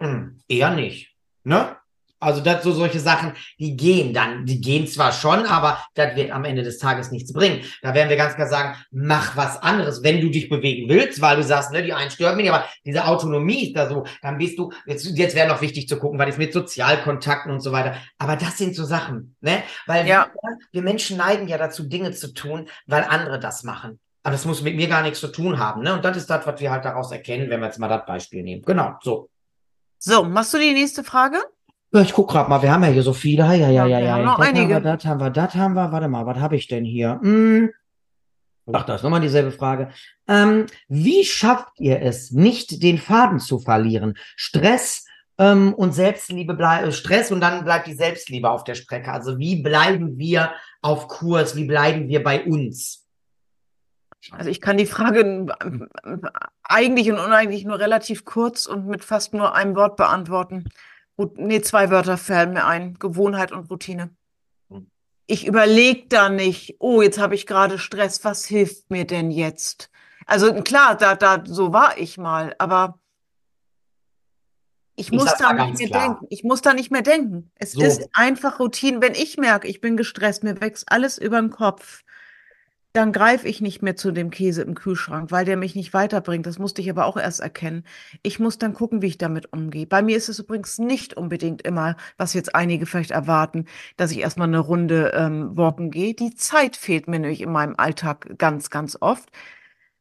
[0.00, 1.14] hm, eher nicht.
[1.44, 1.77] Ne?
[2.20, 6.30] Also das so solche Sachen, die gehen dann, die gehen zwar schon, aber das wird
[6.30, 7.62] am Ende des Tages nichts bringen.
[7.82, 11.36] Da werden wir ganz klar sagen, mach was anderes, wenn du dich bewegen willst, weil
[11.36, 14.58] du sagst, ne, die einen stören mich, aber diese Autonomie ist da so, dann bist
[14.58, 17.96] du, jetzt, jetzt wäre noch wichtig zu gucken, weil ist mit Sozialkontakten und so weiter.
[18.18, 19.62] Aber das sind so Sachen, ne?
[19.86, 20.28] Weil ja.
[20.42, 23.98] wir, wir Menschen neigen ja dazu, Dinge zu tun, weil andere das machen.
[24.22, 25.94] Aber das muss mit mir gar nichts zu tun haben, ne?
[25.94, 28.42] Und das ist das, was wir halt daraus erkennen, wenn wir jetzt mal das Beispiel
[28.42, 28.62] nehmen.
[28.62, 29.30] Genau, so.
[29.98, 31.38] So, machst du die nächste Frage?
[31.92, 33.44] Ja, ich guck gerade mal, wir haben ja hier so viele.
[33.44, 33.98] Ja, ja, ja, ja.
[34.00, 34.18] ja.
[34.18, 34.74] Noch das einige.
[34.74, 35.90] Haben wir, das haben wir, das haben wir.
[35.90, 37.18] Warte mal, was habe ich denn hier?
[37.22, 37.70] Hm.
[38.72, 39.90] Ach, da ist nochmal dieselbe Frage.
[40.26, 44.18] Ähm, wie schafft ihr es, nicht den Faden zu verlieren?
[44.36, 45.06] Stress
[45.38, 49.10] ähm, und Selbstliebe bleibt, Stress und dann bleibt die Selbstliebe auf der Strecke.
[49.10, 51.56] Also wie bleiben wir auf Kurs?
[51.56, 53.06] Wie bleiben wir bei uns?
[54.32, 55.46] Also ich kann die Frage
[56.62, 60.68] eigentlich und uneigentlich nur relativ kurz und mit fast nur einem Wort beantworten.
[61.36, 62.94] Nee, zwei Wörter fallen mir ein.
[62.98, 64.10] Gewohnheit und Routine.
[64.70, 64.90] Hm.
[65.26, 69.90] Ich überlege da nicht, oh, jetzt habe ich gerade Stress, was hilft mir denn jetzt?
[70.26, 72.98] Also klar, da, da, so war ich mal, aber
[74.94, 76.08] ich, ich muss da nicht mehr klar.
[76.08, 76.26] denken.
[76.28, 77.50] Ich muss da nicht mehr denken.
[77.54, 77.82] Es so.
[77.82, 79.00] ist einfach Routine.
[79.00, 82.02] Wenn ich merke, ich bin gestresst, mir wächst alles über den Kopf,
[82.94, 86.46] dann greife ich nicht mehr zu dem Käse im Kühlschrank, weil der mich nicht weiterbringt.
[86.46, 87.84] Das musste ich aber auch erst erkennen.
[88.22, 89.86] Ich muss dann gucken, wie ich damit umgehe.
[89.86, 94.18] Bei mir ist es übrigens nicht unbedingt immer, was jetzt einige vielleicht erwarten, dass ich
[94.18, 96.14] erstmal eine Runde ähm, walken gehe.
[96.14, 99.30] Die Zeit fehlt mir nämlich in meinem Alltag ganz, ganz oft.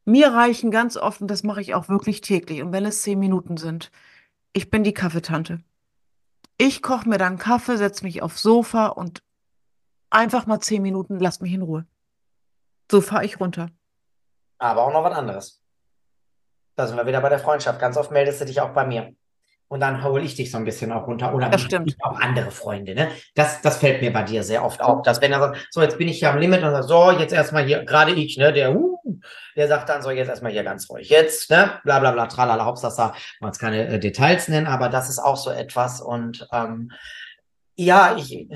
[0.05, 3.19] Mir reichen ganz oft, und das mache ich auch wirklich täglich, und wenn es zehn
[3.19, 3.91] Minuten sind,
[4.53, 5.61] ich bin die Kaffeetante.
[6.57, 9.21] Ich koche mir dann Kaffee, setze mich aufs Sofa und
[10.09, 11.85] einfach mal zehn Minuten, lass mich in Ruhe.
[12.89, 13.69] So fahre ich runter.
[14.59, 15.61] Aber auch noch was anderes.
[16.75, 17.79] Da sind wir wieder bei der Freundschaft.
[17.79, 19.13] Ganz oft meldest du dich auch bei mir.
[19.69, 21.33] Und dann hole ich dich so ein bisschen auch runter.
[21.33, 21.93] Oder das stimmt.
[22.01, 22.95] auch andere Freunde.
[22.95, 23.09] Ne?
[23.35, 25.01] Das, das fällt mir bei dir sehr oft auf.
[25.01, 27.33] Dass wenn er sagt, so, jetzt bin ich hier am Limit und sagt, so, jetzt
[27.33, 28.97] erstmal hier, gerade ich, ne, der, uh,
[29.57, 31.09] der sagt dann so, jetzt erstmal hier ganz ruhig.
[31.09, 35.09] Jetzt, ne, bla bla bla, tralala, Hauptsache, man es keine äh, Details nennen, aber das
[35.09, 35.99] ist auch so etwas.
[35.99, 36.91] Und ähm,
[37.75, 38.47] ja, ich,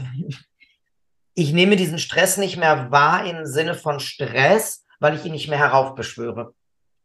[1.34, 5.48] ich nehme diesen Stress nicht mehr wahr im Sinne von Stress, weil ich ihn nicht
[5.48, 6.54] mehr heraufbeschwöre.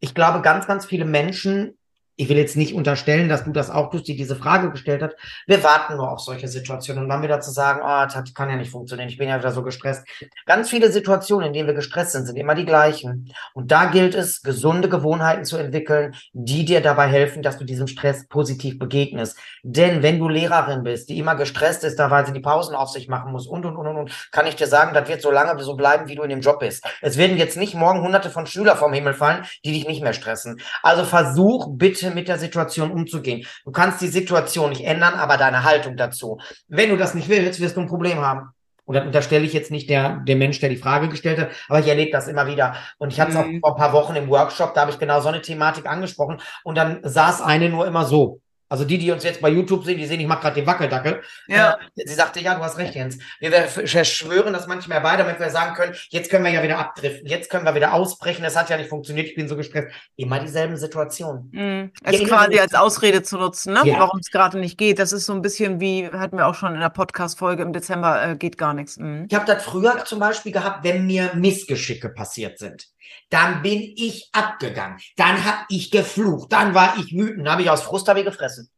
[0.00, 1.75] Ich glaube, ganz, ganz viele Menschen
[2.16, 5.16] ich will jetzt nicht unterstellen, dass du das auch tust, die diese Frage gestellt hat.
[5.46, 8.56] Wir warten nur auf solche Situationen und dann wieder zu sagen, oh, das kann ja
[8.56, 10.06] nicht funktionieren, ich bin ja wieder so gestresst.
[10.46, 13.32] Ganz viele Situationen, in denen wir gestresst sind, sind immer die gleichen.
[13.52, 17.86] Und da gilt es, gesunde Gewohnheiten zu entwickeln, die dir dabei helfen, dass du diesem
[17.86, 19.36] Stress positiv begegnest.
[19.62, 22.88] Denn wenn du Lehrerin bist, die immer gestresst ist, da weil sie die Pausen auf
[22.88, 25.62] sich machen muss und, und, und, und, kann ich dir sagen, das wird so lange
[25.62, 26.84] so bleiben, wie du in dem Job bist.
[27.02, 30.12] Es werden jetzt nicht morgen hunderte von Schüler vom Himmel fallen, die dich nicht mehr
[30.12, 30.60] stressen.
[30.82, 33.46] Also versuch bitte mit der Situation umzugehen.
[33.64, 36.38] Du kannst die Situation nicht ändern, aber deine Haltung dazu.
[36.68, 38.50] Wenn du das nicht willst, wirst du ein Problem haben.
[38.84, 41.80] Und das unterstelle ich jetzt nicht der, der Mensch, der die Frage gestellt hat, aber
[41.80, 42.76] ich erlebe das immer wieder.
[42.98, 43.56] Und ich hatte es Mhm.
[43.62, 46.40] auch vor ein paar Wochen im Workshop, da habe ich genau so eine Thematik angesprochen.
[46.62, 48.40] Und dann saß eine nur immer so.
[48.68, 51.22] Also die, die uns jetzt bei YouTube sehen, die sehen, ich mache gerade den Wackeldackel.
[51.46, 51.78] Ja.
[51.96, 53.18] Äh, sie sagte, ja, du hast recht, Jens.
[53.38, 56.78] Wir ver- schwören das manchmal bei, damit wir sagen können, jetzt können wir ja wieder
[56.78, 59.94] abdriften, jetzt können wir wieder ausbrechen, das hat ja nicht funktioniert, ich bin so gestresst.
[60.16, 61.50] Immer dieselben Situationen.
[61.52, 61.92] Mhm.
[62.04, 63.80] Ja, immer quasi als Ausrede zu nutzen, ne?
[63.84, 64.00] Ja.
[64.00, 64.98] Warum es gerade nicht geht.
[64.98, 68.22] Das ist so ein bisschen wie, hatten wir auch schon in der Podcast-Folge im Dezember,
[68.30, 68.96] äh, geht gar nichts.
[68.96, 69.26] Mhm.
[69.28, 72.86] Ich habe das früher zum Beispiel gehabt, wenn mir Missgeschicke passiert sind.
[73.30, 74.98] Dann bin ich abgegangen.
[75.16, 76.52] Dann habe ich geflucht.
[76.52, 77.40] Dann war ich wütend.
[77.46, 78.70] Dann habe ich aus Frust habe ich gefressen.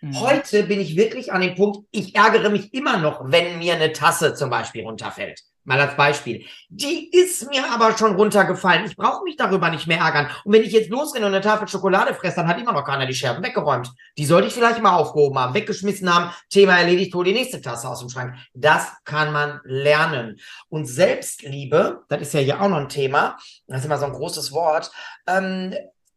[0.00, 0.20] Mhm.
[0.20, 3.92] Heute bin ich wirklich an dem Punkt, ich ärgere mich immer noch, wenn mir eine
[3.92, 5.40] Tasse zum Beispiel runterfällt.
[5.64, 6.44] Mal als Beispiel.
[6.68, 8.84] Die ist mir aber schon runtergefallen.
[8.84, 10.28] Ich brauche mich darüber nicht mehr ärgern.
[10.44, 13.06] Und wenn ich jetzt losrenne und eine Tafel Schokolade fresse, dann hat immer noch keiner
[13.06, 13.88] die Scherben weggeräumt.
[14.18, 17.88] Die sollte ich vielleicht mal aufgehoben haben, weggeschmissen haben, Thema erledigt, hol die nächste Tasse
[17.88, 18.34] aus dem Schrank.
[18.54, 20.40] Das kann man lernen.
[20.68, 23.36] Und Selbstliebe, das ist ja hier auch noch ein Thema,
[23.68, 24.90] das ist immer so ein großes Wort,
[25.28, 25.74] ähm,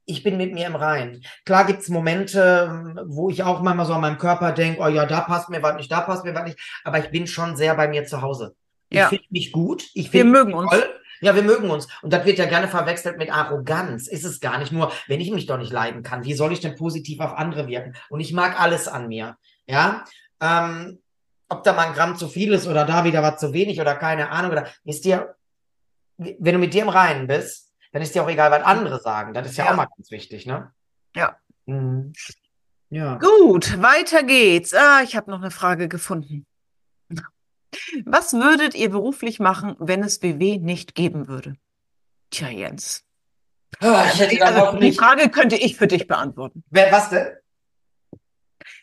[0.08, 1.24] ich bin mit mir im Reinen.
[1.46, 5.22] Klar gibt's Momente, wo ich auch manchmal so an meinem Körper denke, oh ja, da
[5.22, 7.88] passt mir was nicht, da passt mir was nicht, aber ich bin schon sehr bei
[7.88, 8.56] mir zu Hause.
[8.96, 9.10] Ich Ja.
[9.10, 10.72] finde mich gut, ich Wir finde mögen mich uns.
[10.72, 11.00] toll.
[11.22, 11.88] Ja, wir mögen uns.
[12.02, 14.08] Und das wird ja gerne verwechselt mit Arroganz.
[14.08, 16.60] Ist es gar nicht nur, wenn ich mich doch nicht leiden kann, wie soll ich
[16.60, 17.96] denn positiv auf andere wirken?
[18.10, 19.38] Und ich mag alles an mir.
[19.66, 20.04] Ja,
[20.42, 21.02] ähm,
[21.50, 23.96] ob da mal ein Gramm zu viel ist oder da wieder was zu wenig oder
[23.96, 24.52] keine Ahnung.
[24.52, 25.36] Oder ist dir,
[26.18, 29.34] wenn du mit dir im Reinen bist, dann ist dir auch egal, was andere sagen.
[29.34, 29.72] Das ist ja, Ja.
[29.72, 30.72] auch mal ganz wichtig, ne?
[31.16, 31.38] Ja.
[31.66, 32.14] Mhm.
[32.90, 33.18] Ja.
[33.18, 34.74] Gut, weiter geht's.
[34.74, 36.46] Ah, ich habe noch eine Frage gefunden.
[38.06, 41.56] Was würdet ihr beruflich machen, wenn es WW nicht geben würde?
[42.32, 43.04] Tja, Jens.
[43.82, 45.00] Ich hätte dann Also, die nicht.
[45.00, 46.64] Frage könnte ich für dich beantworten.
[46.70, 47.28] Wer, was denn?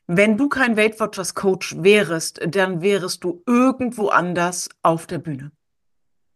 [0.06, 5.52] Wenn du kein Weight Watchers Coach wärest, dann wärest du irgendwo anders auf der Bühne.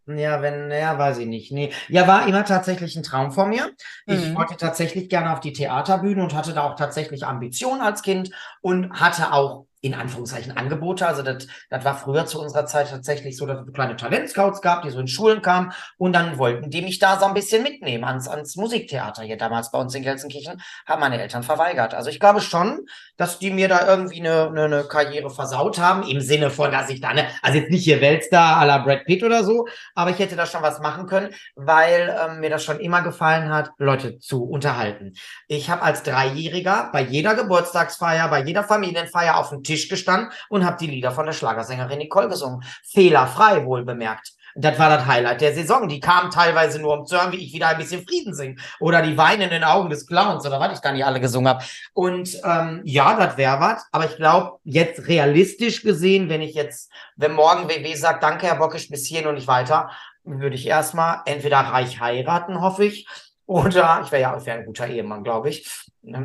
[0.09, 1.51] Ja, wenn, ja, weiß ich nicht.
[1.51, 1.73] Nee.
[1.88, 3.73] Ja, war immer tatsächlich ein Traum von mir.
[4.07, 4.37] Ich Mhm.
[4.37, 8.92] wollte tatsächlich gerne auf die Theaterbühne und hatte da auch tatsächlich Ambitionen als Kind und
[8.92, 11.07] hatte auch in Anführungszeichen Angebote.
[11.07, 14.83] Also das, das war früher zu unserer Zeit tatsächlich so, dass es kleine Talentscouts gab,
[14.83, 18.05] die so in Schulen kamen und dann wollten die mich da so ein bisschen mitnehmen
[18.05, 21.94] ans, ans Musiktheater hier damals bei uns in Gelsenkirchen, haben meine Eltern verweigert.
[21.94, 26.03] Also ich glaube schon, dass die mir da irgendwie eine, eine, eine Karriere versaut haben,
[26.03, 29.05] im Sinne von, dass ich da, ne, also jetzt nicht hier Weltstar à la Brad
[29.05, 32.64] Pitt oder so, aber ich hätte da schon was machen können, weil ähm, mir das
[32.64, 35.14] schon immer gefallen hat, Leute zu unterhalten.
[35.49, 40.65] Ich habe als Dreijähriger bei jeder Geburtstagsfeier, bei jeder Familienfeier auf dem Tisch gestanden und
[40.65, 42.62] habe die Lieder von der Schlagersängerin Nicole gesungen.
[42.85, 44.33] Fehlerfrei wohl bemerkt.
[44.59, 45.87] Das war das Highlight der Saison.
[45.87, 48.57] Die kamen teilweise nur, um zu hören, wie ich wieder ein bisschen Frieden singe.
[48.81, 51.65] Oder die weinenden Augen des Clowns oder was ich da nicht alle gesungen habe.
[51.93, 53.85] Und ähm, ja, das wäre was.
[53.93, 58.57] Aber ich glaube, jetzt realistisch gesehen, wenn ich jetzt, wenn morgen WW sagt, danke, Herr
[58.57, 59.91] Bockisch, bis hierhin und nicht weiter,
[60.25, 63.07] würde ich erstmal entweder reich heiraten, hoffe ich,
[63.47, 65.69] oder ich wäre ja ich wär ein guter Ehemann, glaube ich.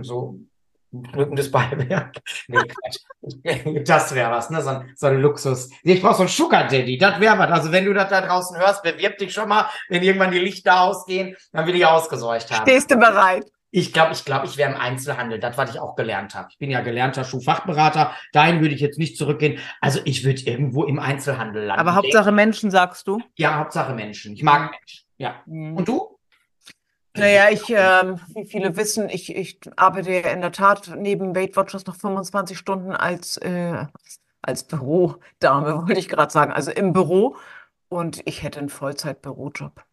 [0.02, 0.40] So
[0.92, 2.18] drückendes Beiwerk.
[2.48, 3.88] Nee, Quatsch.
[3.88, 4.62] Das wäre was, ne?
[4.62, 5.70] So ein, so ein Luxus.
[5.84, 7.52] Ich brauche so einen Sugar Daddy, das wäre was.
[7.52, 10.82] Also wenn du das da draußen hörst, bewirb dich schon mal, wenn irgendwann die Lichter
[10.82, 12.64] ausgehen, dann will ich ausgesorgt haben.
[12.64, 13.46] Stehst du bereit?
[13.74, 16.50] Ich glaube, ich glaube, ich wäre im Einzelhandel, das, was ich auch gelernt habe.
[16.52, 19.60] Ich bin ja gelernter Schuhfachberater, dahin würde ich jetzt nicht zurückgehen.
[19.80, 21.80] Also ich würde irgendwo im Einzelhandel landen.
[21.80, 23.22] Aber Hauptsache Menschen, sagst du?
[23.38, 24.34] Ja, Hauptsache Menschen.
[24.34, 25.06] Ich mag Menschen.
[25.18, 25.36] Ja.
[25.46, 25.78] Mhm.
[25.78, 26.11] Und du?
[27.16, 31.58] Naja, ich, ähm, wie viele wissen, ich, ich arbeite ja in der Tat neben Weight
[31.58, 33.86] Watchers noch 25 Stunden als, äh,
[34.42, 37.36] als Bürodame, wollte ich gerade sagen, also im Büro.
[37.90, 39.84] Und ich hätte einen Vollzeit-Bürojob.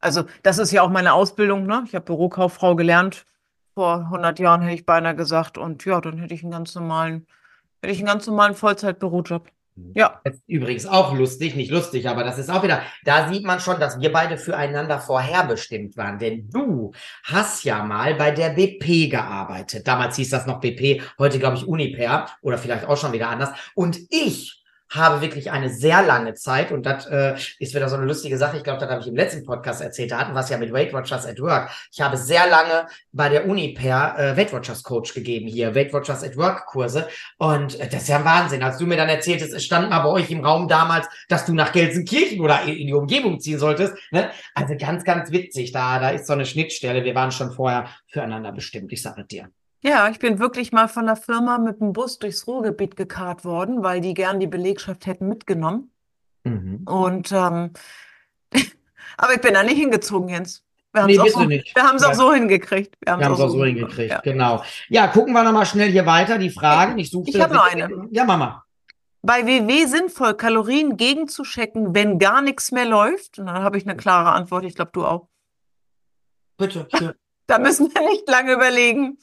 [0.00, 1.84] Also, das ist ja auch meine Ausbildung, ne?
[1.86, 3.26] Ich habe Bürokauffrau gelernt.
[3.74, 5.58] Vor 100 Jahren hätte ich beinahe gesagt.
[5.58, 7.26] Und ja, dann hätte ich einen ganz normalen,
[7.82, 9.50] hätte ich einen ganz normalen Vollzeit-Bürojob.
[9.94, 10.20] Ja.
[10.24, 13.60] Das ist übrigens auch lustig, nicht lustig, aber das ist auch wieder, da sieht man
[13.60, 16.18] schon, dass wir beide füreinander vorherbestimmt waren.
[16.18, 16.92] Denn du
[17.24, 19.86] hast ja mal bei der BP gearbeitet.
[19.86, 23.50] Damals hieß das noch BP, heute glaube ich Uniper oder vielleicht auch schon wieder anders.
[23.74, 28.06] Und ich habe wirklich eine sehr lange Zeit, und das äh, ist wieder so eine
[28.06, 30.48] lustige Sache, ich glaube, das habe ich im letzten Podcast erzählt, da hatten wir es
[30.48, 31.70] ja mit Weight Watchers at Work.
[31.92, 36.22] Ich habe sehr lange bei der Uniper äh, Weight Watchers Coach gegeben hier, Weight Watchers
[36.22, 37.08] at Work Kurse.
[37.38, 38.62] Und äh, das ist ja ein Wahnsinn.
[38.62, 41.54] Als du mir dann erzähltest, es stand mal bei euch im Raum damals, dass du
[41.54, 43.94] nach Gelsenkirchen oder in, in die Umgebung ziehen solltest.
[44.10, 44.30] Ne?
[44.54, 45.72] Also ganz, ganz witzig.
[45.72, 47.04] Da, da ist so eine Schnittstelle.
[47.04, 49.50] Wir waren schon vorher füreinander bestimmt, ich sage dir.
[49.82, 53.82] Ja, ich bin wirklich mal von der Firma mit dem Bus durchs Ruhrgebiet gekarrt worden,
[53.82, 55.90] weil die gern die Belegschaft hätten mitgenommen.
[56.44, 56.82] Mhm.
[56.86, 57.72] Und ähm,
[59.16, 60.62] aber ich bin da nicht hingezogen, Jens.
[60.92, 61.76] Wir haben Nee, es auch, bist so, du nicht.
[61.76, 62.14] wir haben's auch Ja.
[62.14, 62.96] so hingekriegt.
[63.04, 64.32] Wir haben Wir haben es auch so hingekriegt, hingekriegt, ja.
[64.32, 64.62] genau.
[64.88, 66.98] Ja, gucken wir nochmal schnell hier weiter, die Fragen.
[66.98, 68.08] Ich suche Ich hab noch eine.
[68.10, 68.64] Ja, Mama.
[69.22, 73.38] Bei WW sinnvoll, Kalorien gegenzuchecken, wenn gar nichts mehr läuft?
[73.38, 74.64] Und dann habe ich eine klare Antwort.
[74.64, 75.28] Ich glaube, du auch.
[76.56, 76.88] Bitte.
[76.98, 77.14] Hier.
[77.48, 79.18] Da müssen wir nicht lange überlegen.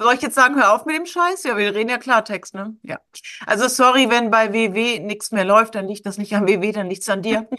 [0.00, 1.42] Soll ich jetzt sagen, hör auf mit dem Scheiß?
[1.42, 2.76] Ja, wir reden ja Klartext, ne?
[2.82, 3.00] Ja.
[3.46, 6.88] Also sorry, wenn bei WW nichts mehr läuft, dann liegt das nicht an WW, dann
[6.88, 7.48] liegt es an dir.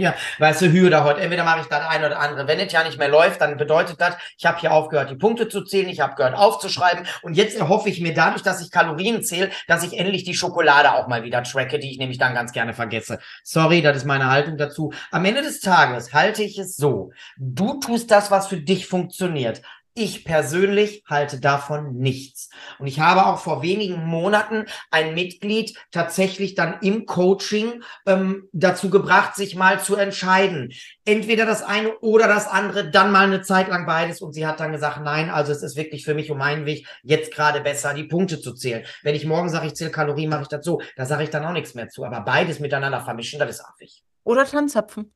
[0.00, 2.46] Ja, weißt du, Hü oder heute, entweder mache ich das eine oder andere.
[2.46, 5.48] Wenn es ja nicht mehr läuft, dann bedeutet das, ich habe hier aufgehört, die Punkte
[5.48, 9.22] zu zählen, ich habe gehört aufzuschreiben und jetzt erhoffe ich mir dadurch, dass ich Kalorien
[9.24, 12.52] zähle, dass ich endlich die Schokolade auch mal wieder tracke, die ich nämlich dann ganz
[12.52, 13.18] gerne vergesse.
[13.42, 14.92] Sorry, das ist meine Haltung dazu.
[15.10, 19.62] Am Ende des Tages halte ich es so, du tust das, was für dich funktioniert.
[20.00, 22.50] Ich persönlich halte davon nichts.
[22.78, 28.90] Und ich habe auch vor wenigen Monaten ein Mitglied tatsächlich dann im Coaching ähm, dazu
[28.90, 30.72] gebracht, sich mal zu entscheiden.
[31.04, 34.20] Entweder das eine oder das andere, dann mal eine Zeit lang beides.
[34.20, 36.86] Und sie hat dann gesagt, nein, also es ist wirklich für mich um meinen Weg
[37.02, 38.84] jetzt gerade besser, die Punkte zu zählen.
[39.02, 40.80] Wenn ich morgen sage, ich zähle Kalorien, mache ich das so.
[40.94, 42.04] Da sage ich dann auch nichts mehr zu.
[42.04, 44.04] Aber beides miteinander vermischen, das ist affig.
[44.22, 45.10] Oder Tannenzapfen.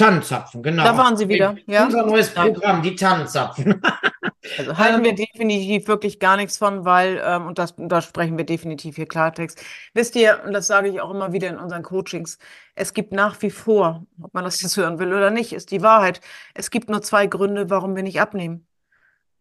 [0.00, 0.84] Tannenzapfen, genau.
[0.84, 1.84] Da waren sie wieder, ja.
[1.84, 2.30] Unser neues.
[2.32, 3.82] Programm, die Tannenzapfen.
[4.60, 8.44] Also halten wir definitiv wirklich gar nichts von, weil, ähm, und das, da sprechen wir
[8.44, 9.62] definitiv hier Klartext.
[9.94, 12.38] Wisst ihr, und das sage ich auch immer wieder in unseren Coachings,
[12.74, 15.82] es gibt nach wie vor, ob man das jetzt hören will oder nicht, ist die
[15.82, 16.20] Wahrheit.
[16.54, 18.66] Es gibt nur zwei Gründe, warum wir nicht abnehmen.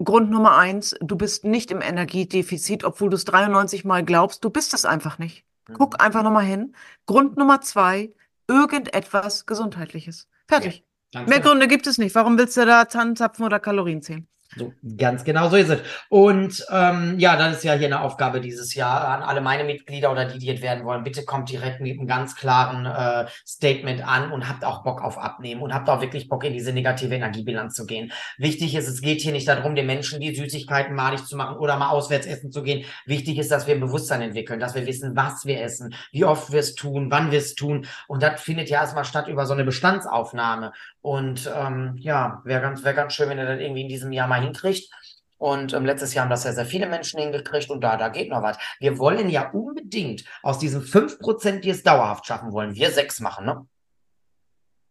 [0.04, 4.50] Grund Nummer eins, du bist nicht im Energiedefizit, obwohl du es 93 Mal glaubst, du
[4.50, 5.44] bist es einfach nicht.
[5.74, 6.74] Guck einfach nochmal hin.
[7.06, 8.14] Grund Nummer zwei,
[8.48, 10.28] irgendetwas Gesundheitliches.
[10.48, 10.84] Fertig.
[11.14, 11.40] Ganz Mehr.
[11.40, 12.16] Gründe gibt es nicht.
[12.16, 14.28] Warum willst du da Tannenzapfen oder Kalorien zählen?
[14.56, 15.80] So, ganz genau so ist es.
[16.10, 20.12] Und ähm, ja, das ist ja hier eine Aufgabe dieses Jahr an alle meine Mitglieder
[20.12, 21.04] oder die, die jetzt werden wollen.
[21.04, 25.20] Bitte kommt direkt mit einem ganz klaren äh, Statement an und habt auch Bock auf
[25.20, 28.12] Abnehmen und habt auch wirklich Bock in diese negative Energiebilanz zu gehen.
[28.40, 31.78] Wichtig ist, es geht hier nicht darum, den Menschen die Süßigkeiten malig zu machen oder
[31.78, 32.86] mal auswärts essen zu gehen.
[33.06, 36.52] Wichtig ist, dass wir ein Bewusstsein entwickeln, dass wir wissen, was wir essen, wie oft
[36.52, 37.86] wir es tun, wann wir es tun.
[38.08, 40.74] Und das findet ja erstmal statt über so eine Bestandsaufnahme.
[41.02, 44.28] Und ähm, ja, wäre ganz, wäre ganz schön, wenn ihr das irgendwie in diesem Jahr
[44.28, 44.92] mal hinkriegt.
[45.38, 48.30] Und ähm, letztes Jahr haben das ja sehr viele Menschen hingekriegt und da, da geht
[48.30, 48.58] noch was.
[48.80, 53.46] Wir wollen ja unbedingt aus diesen 5%, die es dauerhaft schaffen wollen, wir sechs machen,
[53.46, 53.66] ne?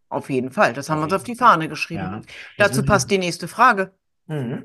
[0.09, 0.73] Auf jeden Fall.
[0.73, 1.37] Das haben wir uns auf die.
[1.37, 2.23] Fahne geschrieben.
[2.57, 2.67] Ja.
[2.67, 3.93] Dazu passt die nächste Frage.
[4.27, 4.65] Mhm.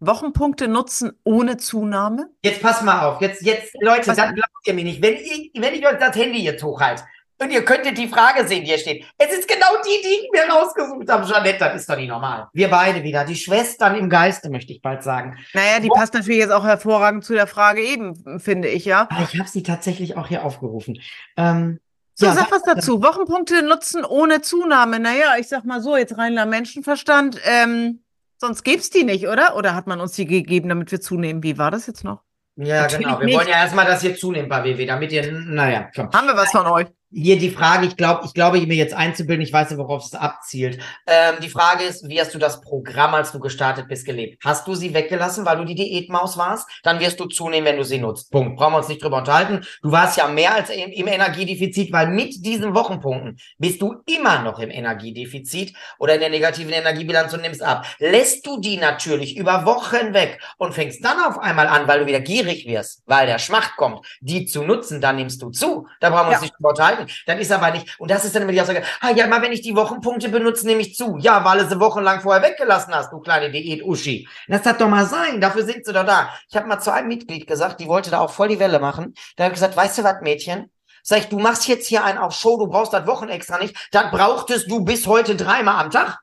[0.00, 2.30] Wochenpunkte nutzen ohne Zunahme?
[2.42, 3.20] Jetzt pass mal auf.
[3.20, 4.34] Jetzt, jetzt, Leute, Was denn?
[4.34, 5.00] glaubt ihr mir nicht.
[5.00, 7.04] Wenn ich, wenn ich euch das Handy jetzt hochhalte
[7.42, 9.04] und ihr könntet die Frage sehen, die hier steht.
[9.18, 11.58] Es ist genau die, die ich mir rausgesucht habe, Jeanette.
[11.58, 12.48] Das ist doch nicht normal.
[12.52, 13.24] Wir beide wieder.
[13.24, 15.36] Die Schwestern im Geiste, möchte ich bald sagen.
[15.54, 19.08] Naja, die passt natürlich jetzt auch hervorragend zu der Frage eben, finde ich, ja.
[19.10, 20.98] Aber ich habe sie tatsächlich auch hier aufgerufen.
[21.36, 21.80] Ähm,
[22.14, 23.02] So, ja, sag was dazu.
[23.02, 25.00] Wochenpunkte nutzen ohne Zunahme.
[25.00, 27.40] Naja, ich sag mal so, jetzt reiner Menschenverstand.
[27.44, 28.00] Ähm,
[28.36, 29.56] sonst gäb's die nicht, oder?
[29.56, 31.42] Oder hat man uns die gegeben, damit wir zunehmen?
[31.42, 32.20] Wie war das jetzt noch?
[32.56, 33.18] Ja, Natürlich genau.
[33.20, 33.36] Wir nicht.
[33.38, 36.10] wollen ja erstmal, dass ihr zunehmt bei WW, damit ihr, naja, komm.
[36.12, 36.88] Haben wir was von euch?
[37.12, 40.14] Hier die Frage, ich glaube, ich glaube, mir jetzt einzubilden, ich weiß nicht, worauf es
[40.14, 40.78] abzielt.
[41.08, 44.40] Ähm, die Frage ist, wie hast du das Programm, als du gestartet bist, gelebt?
[44.44, 46.68] Hast du sie weggelassen, weil du die Diätmaus warst?
[46.84, 48.30] Dann wirst du zunehmen, wenn du sie nutzt.
[48.30, 48.56] Punkt.
[48.56, 49.64] Brauchen wir uns nicht drüber unterhalten.
[49.82, 54.42] Du warst ja mehr als im, im Energiedefizit, weil mit diesen Wochenpunkten bist du immer
[54.42, 57.86] noch im Energiedefizit oder in der negativen Energiebilanz und nimmst ab.
[57.98, 62.06] Lässt du die natürlich über Wochen weg und fängst dann auf einmal an, weil du
[62.06, 65.88] wieder gierig wirst, weil der Schmacht kommt, die zu nutzen, dann nimmst du zu.
[65.98, 66.42] Da brauchen wir uns Ja.
[66.42, 66.99] nicht drüber unterhalten.
[67.26, 69.52] Dann ist aber nicht, und das ist dann immer die Aussage, ah ja, mal wenn
[69.52, 71.16] ich die Wochenpunkte benutze, nehme ich zu.
[71.18, 74.28] Ja, weil du sie wochenlang vorher weggelassen hast, du kleine Diät-Uschi.
[74.48, 76.30] Das doch mal sein, dafür sind sie doch da.
[76.48, 79.14] Ich habe mal zu einem Mitglied gesagt, die wollte da auch voll die Welle machen.
[79.36, 80.70] Da habe ich gesagt, weißt du was, Mädchen?
[81.02, 83.74] Sag ich, du machst jetzt hier einen auf Show, du brauchst das Wochenextra nicht.
[83.90, 86.20] Das brauchtest du bis heute dreimal am Tag.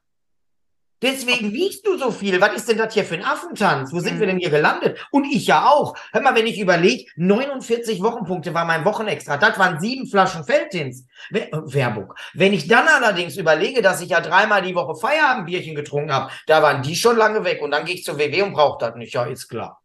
[1.02, 2.42] Deswegen wiegst du so viel.
[2.42, 3.94] Was ist denn das hier für ein Affentanz?
[3.94, 4.20] Wo sind Mhm.
[4.20, 4.98] wir denn hier gelandet?
[5.12, 5.96] Und ich ja auch.
[6.12, 9.38] Hör mal, wenn ich überlege, 49 Wochenpunkte war mein Wochenextra.
[9.38, 11.06] Das waren sieben Flaschen Feldins.
[11.30, 12.14] We- äh, Werbung.
[12.34, 16.64] Wenn ich dann allerdings überlege, dass ich ja dreimal die Woche Feierabendbierchen getrunken habe, da
[16.64, 17.62] waren die schon lange weg.
[17.62, 19.14] Und dann gehe ich zur WW und brauche das nicht.
[19.14, 19.82] Ja, ist klar.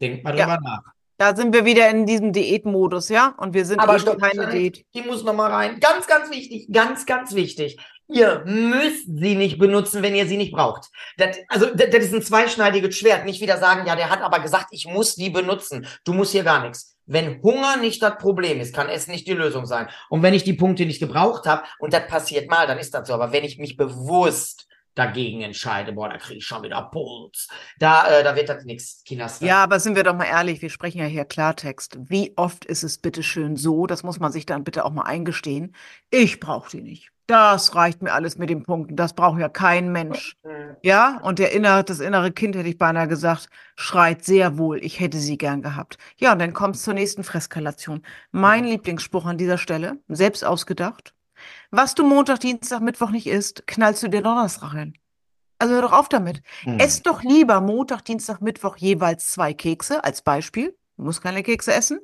[0.00, 0.46] Denkt mal Ja.
[0.46, 0.82] drüber nach.
[1.18, 3.32] Da sind wir wieder in diesem Diätmodus, ja?
[3.36, 4.84] Und wir sind Aber stopp, keine Diät.
[4.92, 5.78] Die muss noch mal rein.
[5.78, 6.66] Ganz, ganz wichtig.
[6.72, 7.78] Ganz, ganz wichtig.
[8.12, 10.90] Ihr müsst sie nicht benutzen, wenn ihr sie nicht braucht.
[11.16, 13.24] Das, also, das, das ist ein zweischneidiges Schwert.
[13.24, 15.86] Nicht wieder sagen, ja, der hat aber gesagt, ich muss die benutzen.
[16.04, 16.96] Du musst hier gar nichts.
[17.06, 19.88] Wenn Hunger nicht das Problem ist, kann Essen nicht die Lösung sein.
[20.08, 23.08] Und wenn ich die Punkte nicht gebraucht habe, und das passiert mal, dann ist das
[23.08, 23.14] so.
[23.14, 27.48] Aber wenn ich mich bewusst dagegen entscheide, boah, da kriege ich schon wieder Puls.
[27.78, 29.40] Da, äh, da wird das nichts, Kinas.
[29.40, 31.96] Ja, aber sind wir doch mal ehrlich, wir sprechen ja hier Klartext.
[31.98, 35.04] Wie oft ist es bitte schön so, das muss man sich dann bitte auch mal
[35.04, 35.74] eingestehen,
[36.10, 37.11] ich brauche die nicht.
[37.26, 38.96] Das reicht mir alles mit den Punkten.
[38.96, 40.36] Das braucht ja kein Mensch.
[40.82, 45.00] Ja, und der innere, das innere Kind, hätte ich beinahe gesagt, schreit sehr wohl, ich
[45.00, 45.98] hätte sie gern gehabt.
[46.16, 48.02] Ja, und dann kommt es zur nächsten Freskalation.
[48.32, 51.14] Mein Lieblingsspruch an dieser Stelle, selbst ausgedacht.
[51.70, 54.94] Was du Montag, Dienstag, Mittwoch nicht isst, knallst du dir Donnerstag rein.
[55.58, 56.42] Also hör doch auf damit.
[56.62, 56.78] Hm.
[56.80, 60.76] Ess doch lieber Montag, Dienstag, Mittwoch jeweils zwei Kekse als Beispiel.
[60.96, 62.00] Du musst keine Kekse essen.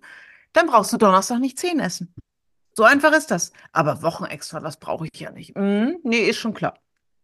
[0.53, 2.14] Dann brauchst du Donnerstag nicht zehn essen.
[2.79, 3.53] So einfach ist das.
[3.72, 5.57] Aber Wochenextra, das brauche ich ja nicht.
[5.57, 6.74] Hm, nee, ist schon klar.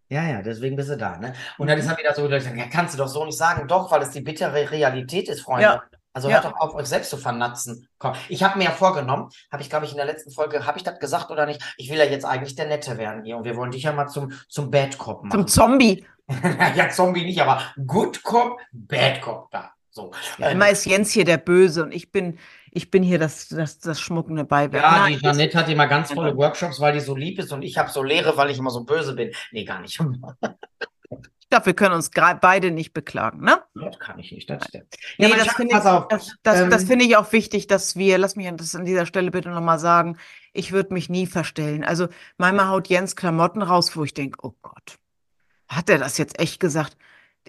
[0.08, 1.32] Ja, ja, deswegen bist du da, ne?
[1.58, 3.68] Und dann ist er wieder so, sage, ja, kannst du doch so nicht sagen.
[3.68, 5.62] Doch, weil es die bittere Realität ist, Freunde.
[5.62, 5.82] Ja.
[6.12, 6.42] Also Ja.
[6.42, 7.86] hört doch auf, euch selbst zu vernatzen.
[7.98, 10.76] Komm, ich habe mir ja vorgenommen, habe ich, glaube ich, in der letzten Folge, habe
[10.76, 11.62] ich das gesagt oder nicht?
[11.76, 14.08] Ich will ja jetzt eigentlich der Nette werden hier und wir wollen dich ja mal
[14.08, 15.46] zum, zum Bad Cop Zum machen.
[15.46, 16.04] Zombie.
[16.74, 19.70] ja, Zombie nicht, aber Good Cop, Bad Cop da.
[19.90, 20.10] So.
[20.38, 22.38] Ja, Ähm, immer ist Jens hier der Böse und ich bin,
[22.74, 24.82] ich bin hier das, das, das schmuckende Beiwerk.
[24.82, 27.62] Ja, Nein, die Janette hat immer ganz tolle Workshops, weil die so lieb ist und
[27.62, 29.30] ich habe so leere, weil ich immer so böse bin.
[29.52, 30.00] Nee, gar nicht.
[30.00, 33.62] ich glaube, wir können uns beide nicht beklagen, ne?
[33.74, 34.92] Das kann ich nicht, das stimmt.
[35.18, 38.18] Nee, mein das finde ich, das, das, das Ähm, finde ich auch wichtig, dass wir,
[38.18, 40.18] lass mich das an dieser Stelle bitte nochmal sagen,
[40.52, 41.84] ich würde mich nie verstellen.
[41.84, 42.08] Also
[42.38, 44.98] manchmal haut Jens Klamotten raus, wo ich denke, oh Gott,
[45.68, 46.96] hat er das jetzt echt gesagt?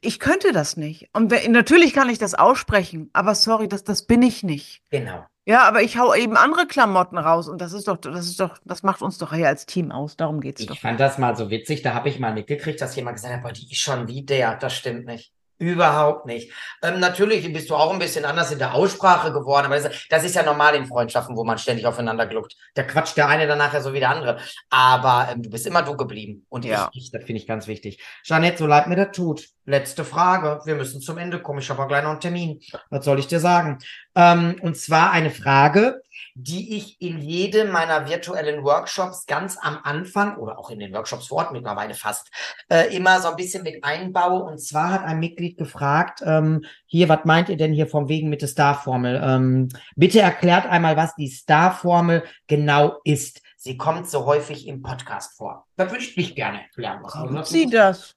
[0.01, 1.09] Ich könnte das nicht.
[1.13, 4.81] Und natürlich kann ich das aussprechen, aber sorry, das, das bin ich nicht.
[4.89, 5.25] Genau.
[5.47, 8.57] Ja, aber ich hau eben andere Klamotten raus und das ist doch, das ist doch,
[8.65, 10.17] das macht uns doch hier als Team aus.
[10.17, 10.77] Darum geht's Ich doch.
[10.79, 13.51] fand das mal so witzig, da habe ich mal mitgekriegt, dass jemand gesagt hat, boah,
[13.51, 14.55] die ist schon wie der.
[14.55, 15.34] Das stimmt nicht.
[15.57, 16.51] Überhaupt nicht.
[16.83, 20.23] Ähm, natürlich bist du auch ein bisschen anders in der Aussprache geworden, aber das, das
[20.25, 22.55] ist ja normal in Freundschaften, wo man ständig aufeinander gluckt.
[22.73, 24.37] Da quatscht der eine dann nachher so wie der andere.
[24.69, 26.45] Aber ähm, du bist immer du geblieben.
[26.49, 26.89] Und Ja.
[26.93, 28.01] ich, ich, das finde ich ganz wichtig.
[28.23, 29.47] Jeanette, so leid mir das tut.
[29.65, 30.59] Letzte Frage.
[30.65, 31.59] Wir müssen zum Ende kommen.
[31.59, 32.59] Ich habe auch gleich noch einen Termin.
[32.89, 33.79] Was soll ich dir sagen?
[34.15, 36.01] Ähm, und zwar eine Frage,
[36.37, 41.27] die ich in jedem meiner virtuellen Workshops ganz am Anfang oder auch in den Workshops
[41.27, 42.29] vor Ort mittlerweile fast
[42.69, 44.43] äh, immer so ein bisschen mit einbaue.
[44.43, 48.29] Und zwar hat ein Mitglied gefragt, ähm, hier, was meint ihr denn hier vom wegen
[48.29, 49.21] mit der Star-Formel?
[49.23, 53.41] Ähm, bitte erklärt einmal, was die Star-Formel genau ist.
[53.55, 55.65] Sie kommt so häufig im Podcast vor.
[55.77, 56.99] Das würde ich nicht gerne erklären.
[57.01, 58.15] Was sie das?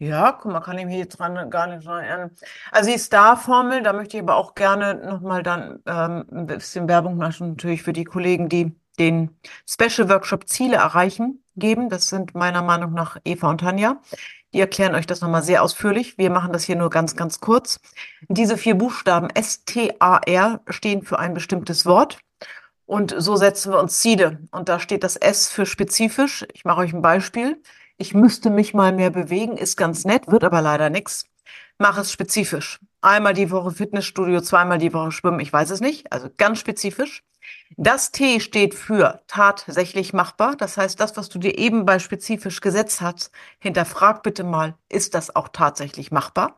[0.00, 2.30] Ja, guck mal, kann ich mich jetzt dran gar nicht dran erinnern.
[2.72, 7.18] Also die Star-Formel, da möchte ich aber auch gerne nochmal dann ähm, ein bisschen Werbung
[7.18, 9.36] machen, natürlich für die Kollegen, die den
[9.68, 11.90] Special Workshop Ziele erreichen, geben.
[11.90, 14.00] Das sind meiner Meinung nach Eva und Tanja.
[14.54, 16.16] Die erklären euch das nochmal sehr ausführlich.
[16.16, 17.78] Wir machen das hier nur ganz, ganz kurz.
[18.28, 22.20] Diese vier Buchstaben S-T-A-R stehen für ein bestimmtes Wort.
[22.86, 24.40] Und so setzen wir uns Ziele.
[24.50, 26.46] Und da steht das S für spezifisch.
[26.54, 27.62] Ich mache euch ein Beispiel.
[28.00, 31.26] Ich müsste mich mal mehr bewegen, ist ganz nett, wird aber leider nichts.
[31.76, 32.80] Mach es spezifisch.
[33.02, 36.10] Einmal die Woche Fitnessstudio, zweimal die Woche Schwimmen, ich weiß es nicht.
[36.10, 37.22] Also ganz spezifisch.
[37.76, 40.56] Das T steht für tatsächlich machbar.
[40.56, 45.14] Das heißt, das, was du dir eben bei spezifisch gesetzt hast, hinterfrag bitte mal, ist
[45.14, 46.56] das auch tatsächlich machbar?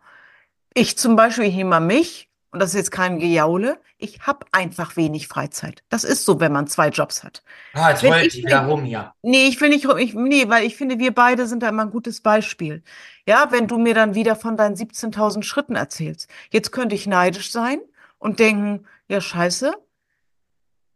[0.74, 4.96] Ich zum Beispiel, nehme mal mich, und das ist jetzt kein Gejaule, ich habe einfach
[4.96, 5.82] wenig Freizeit.
[5.88, 7.42] Das ist so, wenn man zwei Jobs hat.
[7.72, 9.14] Ah, jetzt heult ich wieder rum hier.
[9.22, 11.82] Nee, ich will nicht, rum- ich, nee, weil ich finde, wir beide sind da immer
[11.82, 12.82] ein gutes Beispiel.
[13.26, 16.28] Ja, wenn du mir dann wieder von deinen 17.000 Schritten erzählst.
[16.50, 17.80] Jetzt könnte ich neidisch sein
[18.18, 19.72] und denken, ja, scheiße.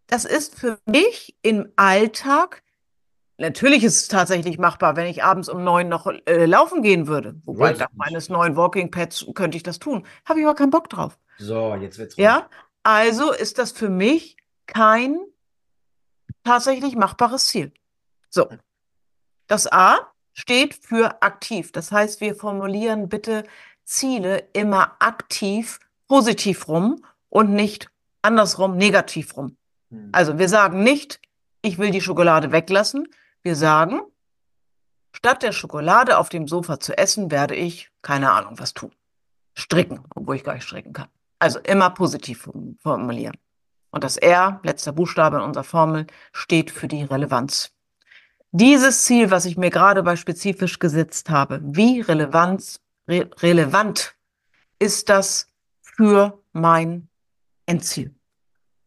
[0.08, 2.62] Das ist für mich im Alltag,
[3.38, 7.40] natürlich ist es tatsächlich machbar, wenn ich abends um neun noch äh, laufen gehen würde.
[7.44, 10.06] Wobei, dank meines neuen Walking Pads könnte ich das tun.
[10.24, 11.18] Habe ich aber keinen Bock drauf.
[11.38, 12.48] So, jetzt wird's Ja,
[12.82, 15.18] also ist das für mich kein
[16.44, 17.72] tatsächlich machbares Ziel.
[18.30, 18.48] So.
[19.46, 19.98] Das A
[20.32, 21.72] steht für aktiv.
[21.72, 23.44] Das heißt, wir formulieren bitte
[23.84, 25.78] Ziele immer aktiv
[26.08, 27.90] positiv rum und nicht
[28.22, 29.56] andersrum negativ rum.
[29.90, 30.10] Hm.
[30.12, 31.20] Also wir sagen nicht,
[31.62, 33.08] ich will die Schokolade weglassen.
[33.46, 34.00] Wir sagen,
[35.12, 38.90] statt der Schokolade auf dem Sofa zu essen, werde ich, keine Ahnung, was tun.
[39.54, 41.06] Stricken, obwohl ich gar nicht stricken kann.
[41.38, 42.50] Also immer positiv
[42.82, 43.36] formulieren.
[43.90, 47.70] Und das R, letzter Buchstabe in unserer Formel, steht für die Relevanz.
[48.50, 54.16] Dieses Ziel, was ich mir gerade bei spezifisch gesetzt habe, wie Relevanz, re relevant
[54.80, 57.08] ist das für mein
[57.66, 58.12] Endziel?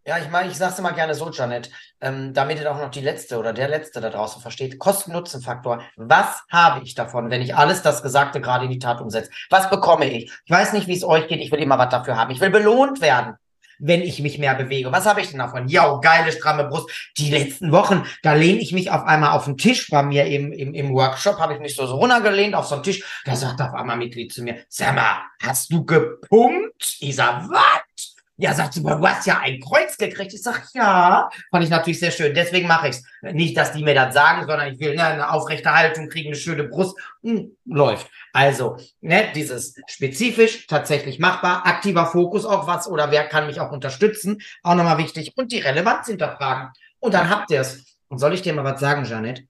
[0.10, 1.70] Ja, ich meine, ich sage es immer gerne so, Janet,
[2.02, 4.80] ähm, damit ihr auch noch die Letzte oder der Letzte da draußen versteht.
[4.80, 5.84] Kosten-Nutzen-Faktor.
[5.98, 9.30] Was habe ich davon, wenn ich alles das Gesagte gerade in die Tat umsetze?
[9.52, 10.32] Was bekomme ich?
[10.46, 11.42] Ich weiß nicht, wie es euch geht.
[11.42, 12.32] Ich will immer was dafür haben.
[12.32, 13.36] Ich will belohnt werden,
[13.78, 14.92] wenn ich mich mehr bewege.
[14.92, 15.68] Was habe ich denn davon?
[15.68, 16.90] Ja, geile, stramme Brust.
[17.20, 20.52] Die letzten Wochen, da lehne ich mich auf einmal auf den Tisch bei mir im,
[20.52, 23.04] im, im Workshop, habe ich mich so, so runtergelehnt auf so einen Tisch.
[23.26, 26.98] Da sagt auf einmal ein Mitglied zu mir, sag mal, hast du gepumpt?
[27.00, 28.09] Ich sag, was?
[28.42, 30.34] Ja, sagt sie, du hast ja ein Kreuz gekriegt.
[30.34, 31.30] Ich sag, ja.
[31.52, 32.34] Fand ich natürlich sehr schön.
[32.34, 33.04] Deswegen mache ich's.
[33.22, 36.38] Nicht, dass die mir das sagen, sondern ich will ne, eine aufrechte Haltung kriegen, eine
[36.38, 36.98] schöne Brust.
[37.22, 38.10] Hm, läuft.
[38.32, 43.74] Also, ne, dieses spezifisch, tatsächlich machbar, aktiver Fokus auf was oder wer kann mich auch
[43.74, 45.34] unterstützen, auch nochmal wichtig.
[45.36, 46.70] Und die Relevanz hinterfragen.
[47.00, 47.98] Und dann habt ihr es.
[48.08, 49.44] Und soll ich dir mal was sagen, Janet?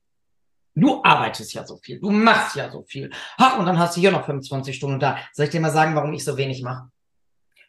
[0.74, 3.12] Du arbeitest ja so viel, du machst ja so viel.
[3.38, 5.20] Ach, und dann hast du hier noch 25 Stunden da.
[5.34, 6.90] Soll ich dir mal sagen, warum ich so wenig mache?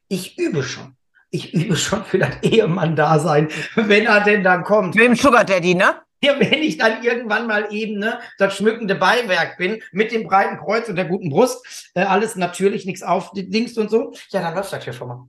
[0.09, 0.97] Ich übe schon.
[1.31, 4.95] Ich übe schon für das Ehemann-Dasein, wenn er denn dann kommt.
[4.95, 5.95] Mit dem Sugar Daddy, ne?
[6.23, 10.59] Ja, wenn ich dann irgendwann mal eben ne, das schmückende Beiwerk bin, mit dem breiten
[10.59, 14.55] Kreuz und der guten Brust, äh, alles natürlich, nichts auf, Dings und so, ja, dann
[14.55, 15.27] läuft das hier schon mal.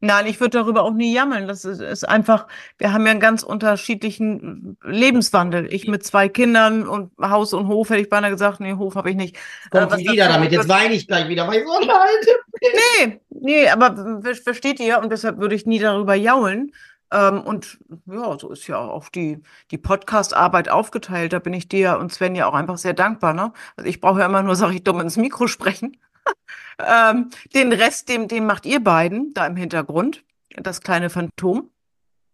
[0.00, 1.48] Nein, ich würde darüber auch nie jammern.
[1.48, 2.46] Das ist, ist, einfach,
[2.78, 5.72] wir haben ja einen ganz unterschiedlichen Lebenswandel.
[5.74, 9.10] Ich mit zwei Kindern und Haus und Hof, hätte ich beinahe gesagt, nee, Hof habe
[9.10, 9.36] ich nicht.
[9.70, 12.30] Kommt äh, wieder damit, jetzt weine ich gleich wieder, weil ich so leide.
[12.60, 16.72] Nee, nee, aber versteht ihr, und deshalb würde ich nie darüber jaulen.
[17.10, 19.40] Ähm, und ja, so ist ja auch die,
[19.70, 21.32] die Podcast-Arbeit aufgeteilt.
[21.32, 23.32] Da bin ich dir und Sven ja auch einfach sehr dankbar.
[23.32, 23.52] Ne?
[23.76, 25.96] Also ich brauche ja immer nur, sag ich, dumm ins Mikro sprechen.
[26.78, 31.70] ähm, den Rest, dem, dem macht ihr beiden da im Hintergrund, das kleine Phantom.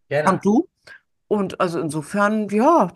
[0.08, 0.32] Genau.
[0.32, 0.68] Und du.
[1.28, 2.90] Und also insofern, ja,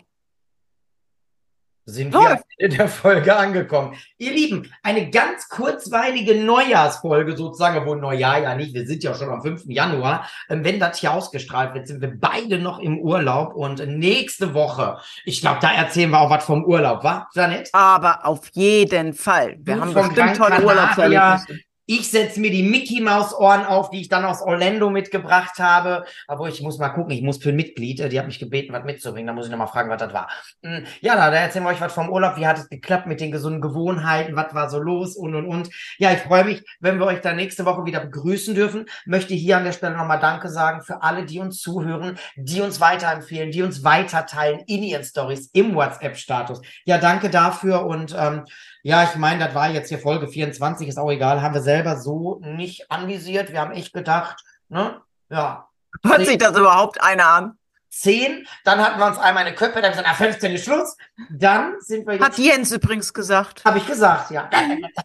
[1.89, 3.95] sind wir am Ende der Folge angekommen.
[4.17, 9.29] Ihr Lieben, eine ganz kurzweilige Neujahrsfolge sozusagen, wo Neujahr ja nicht, wir sind ja schon
[9.29, 9.63] am 5.
[9.67, 10.29] Januar.
[10.49, 14.99] Ähm, wenn das hier ausgestrahlt wird, sind wir beide noch im Urlaub und nächste Woche,
[15.25, 17.69] ich glaube, da erzählen wir auch was vom Urlaub, wa, Janet?
[17.73, 19.57] Aber auf jeden Fall.
[19.59, 21.59] Wir du haben bestimmt tolle Urlaubserlebnisse.
[21.91, 26.05] Ich setze mir die Mickey Maus Ohren auf, die ich dann aus Orlando mitgebracht habe.
[26.27, 28.73] Aber ich muss mal gucken, ich muss für ein Mitglied, äh, die hat mich gebeten,
[28.73, 29.25] was mitzubringen.
[29.25, 30.29] Da muss ich nochmal fragen, was das war.
[30.61, 32.37] Hm, ja, da, erzählen wir euch was vom Urlaub.
[32.37, 34.35] Wie hat es geklappt mit den gesunden Gewohnheiten?
[34.35, 35.15] Was war so los?
[35.15, 35.71] Und, und, und.
[35.97, 38.85] Ja, ich freue mich, wenn wir euch dann nächste Woche wieder begrüßen dürfen.
[39.07, 42.79] Möchte hier an der Stelle nochmal Danke sagen für alle, die uns zuhören, die uns
[42.79, 46.61] weiterempfehlen, die uns weiterteilen in ihren Stories im WhatsApp-Status.
[46.85, 48.45] Ja, danke dafür und ähm,
[48.89, 51.95] ja, ich meine, das war jetzt hier Folge 24, ist auch egal, haben wir selber
[51.97, 53.51] so nicht anvisiert.
[53.51, 54.99] Wir haben echt gedacht, ne?
[55.29, 55.67] Ja.
[56.03, 57.57] Hört sich das überhaupt einer an?
[57.91, 60.97] Zehn, dann hatten wir uns einmal eine Köppe, dann gesagt, na, 15 ist Schluss.
[61.29, 62.23] Dann sind wir jetzt.
[62.23, 63.63] Hat Jens übrigens gesagt.
[63.63, 64.49] Habe ich gesagt, ja.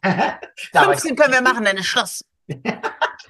[0.72, 2.24] 15 können wir machen, dann ist Schluss.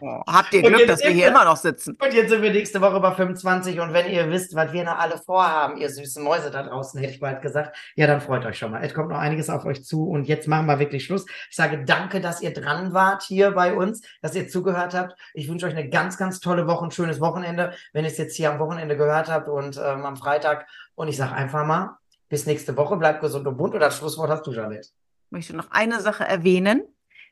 [0.01, 1.97] Oh, habt ihr Glück, dass wir hier immer noch sitzen.
[2.01, 4.99] Und jetzt sind wir nächste Woche bei 25 und wenn ihr wisst, was wir noch
[4.99, 8.59] alle vorhaben, ihr süßen Mäuse da draußen, hätte ich bald gesagt, ja, dann freut euch
[8.59, 8.83] schon mal.
[8.83, 11.27] Es kommt noch einiges auf euch zu und jetzt machen wir wirklich Schluss.
[11.51, 15.15] Ich sage danke, dass ihr dran wart hier bei uns, dass ihr zugehört habt.
[15.35, 18.37] Ich wünsche euch eine ganz, ganz tolle Woche, ein schönes Wochenende, wenn ihr es jetzt
[18.37, 20.67] hier am Wochenende gehört habt und ähm, am Freitag.
[20.95, 23.75] Und ich sage einfach mal, bis nächste Woche, bleibt gesund und bunt.
[23.75, 24.87] Und das Schlusswort hast du, Janet.
[24.87, 26.83] Ich möchte noch eine Sache erwähnen.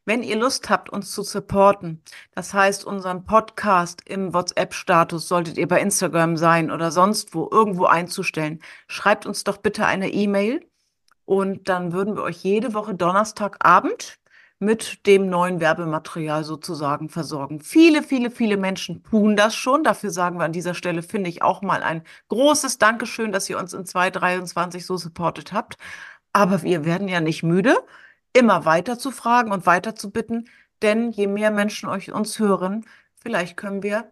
[0.05, 2.03] Wenn ihr Lust habt, uns zu supporten,
[2.35, 7.85] das heißt unseren Podcast im WhatsApp-Status, solltet ihr bei Instagram sein oder sonst wo irgendwo
[7.85, 10.67] einzustellen, schreibt uns doch bitte eine E-Mail
[11.25, 14.19] und dann würden wir euch jede Woche Donnerstagabend
[14.59, 17.61] mit dem neuen Werbematerial sozusagen versorgen.
[17.61, 19.85] Viele, viele, viele Menschen tun das schon.
[19.85, 23.59] Dafür sagen wir an dieser Stelle, finde ich auch mal ein großes Dankeschön, dass ihr
[23.59, 25.77] uns in 2023 so supportet habt.
[26.33, 27.77] Aber wir werden ja nicht müde
[28.33, 30.49] immer weiter zu fragen und weiter zu bitten,
[30.83, 34.11] denn je mehr Menschen euch uns hören, vielleicht können wir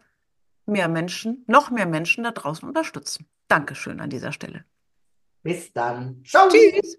[0.67, 3.27] mehr Menschen, noch mehr Menschen da draußen unterstützen.
[3.49, 4.65] Dankeschön an dieser Stelle.
[5.43, 6.23] Bis dann.
[6.25, 6.49] Ciao.
[6.49, 6.99] Tschüss.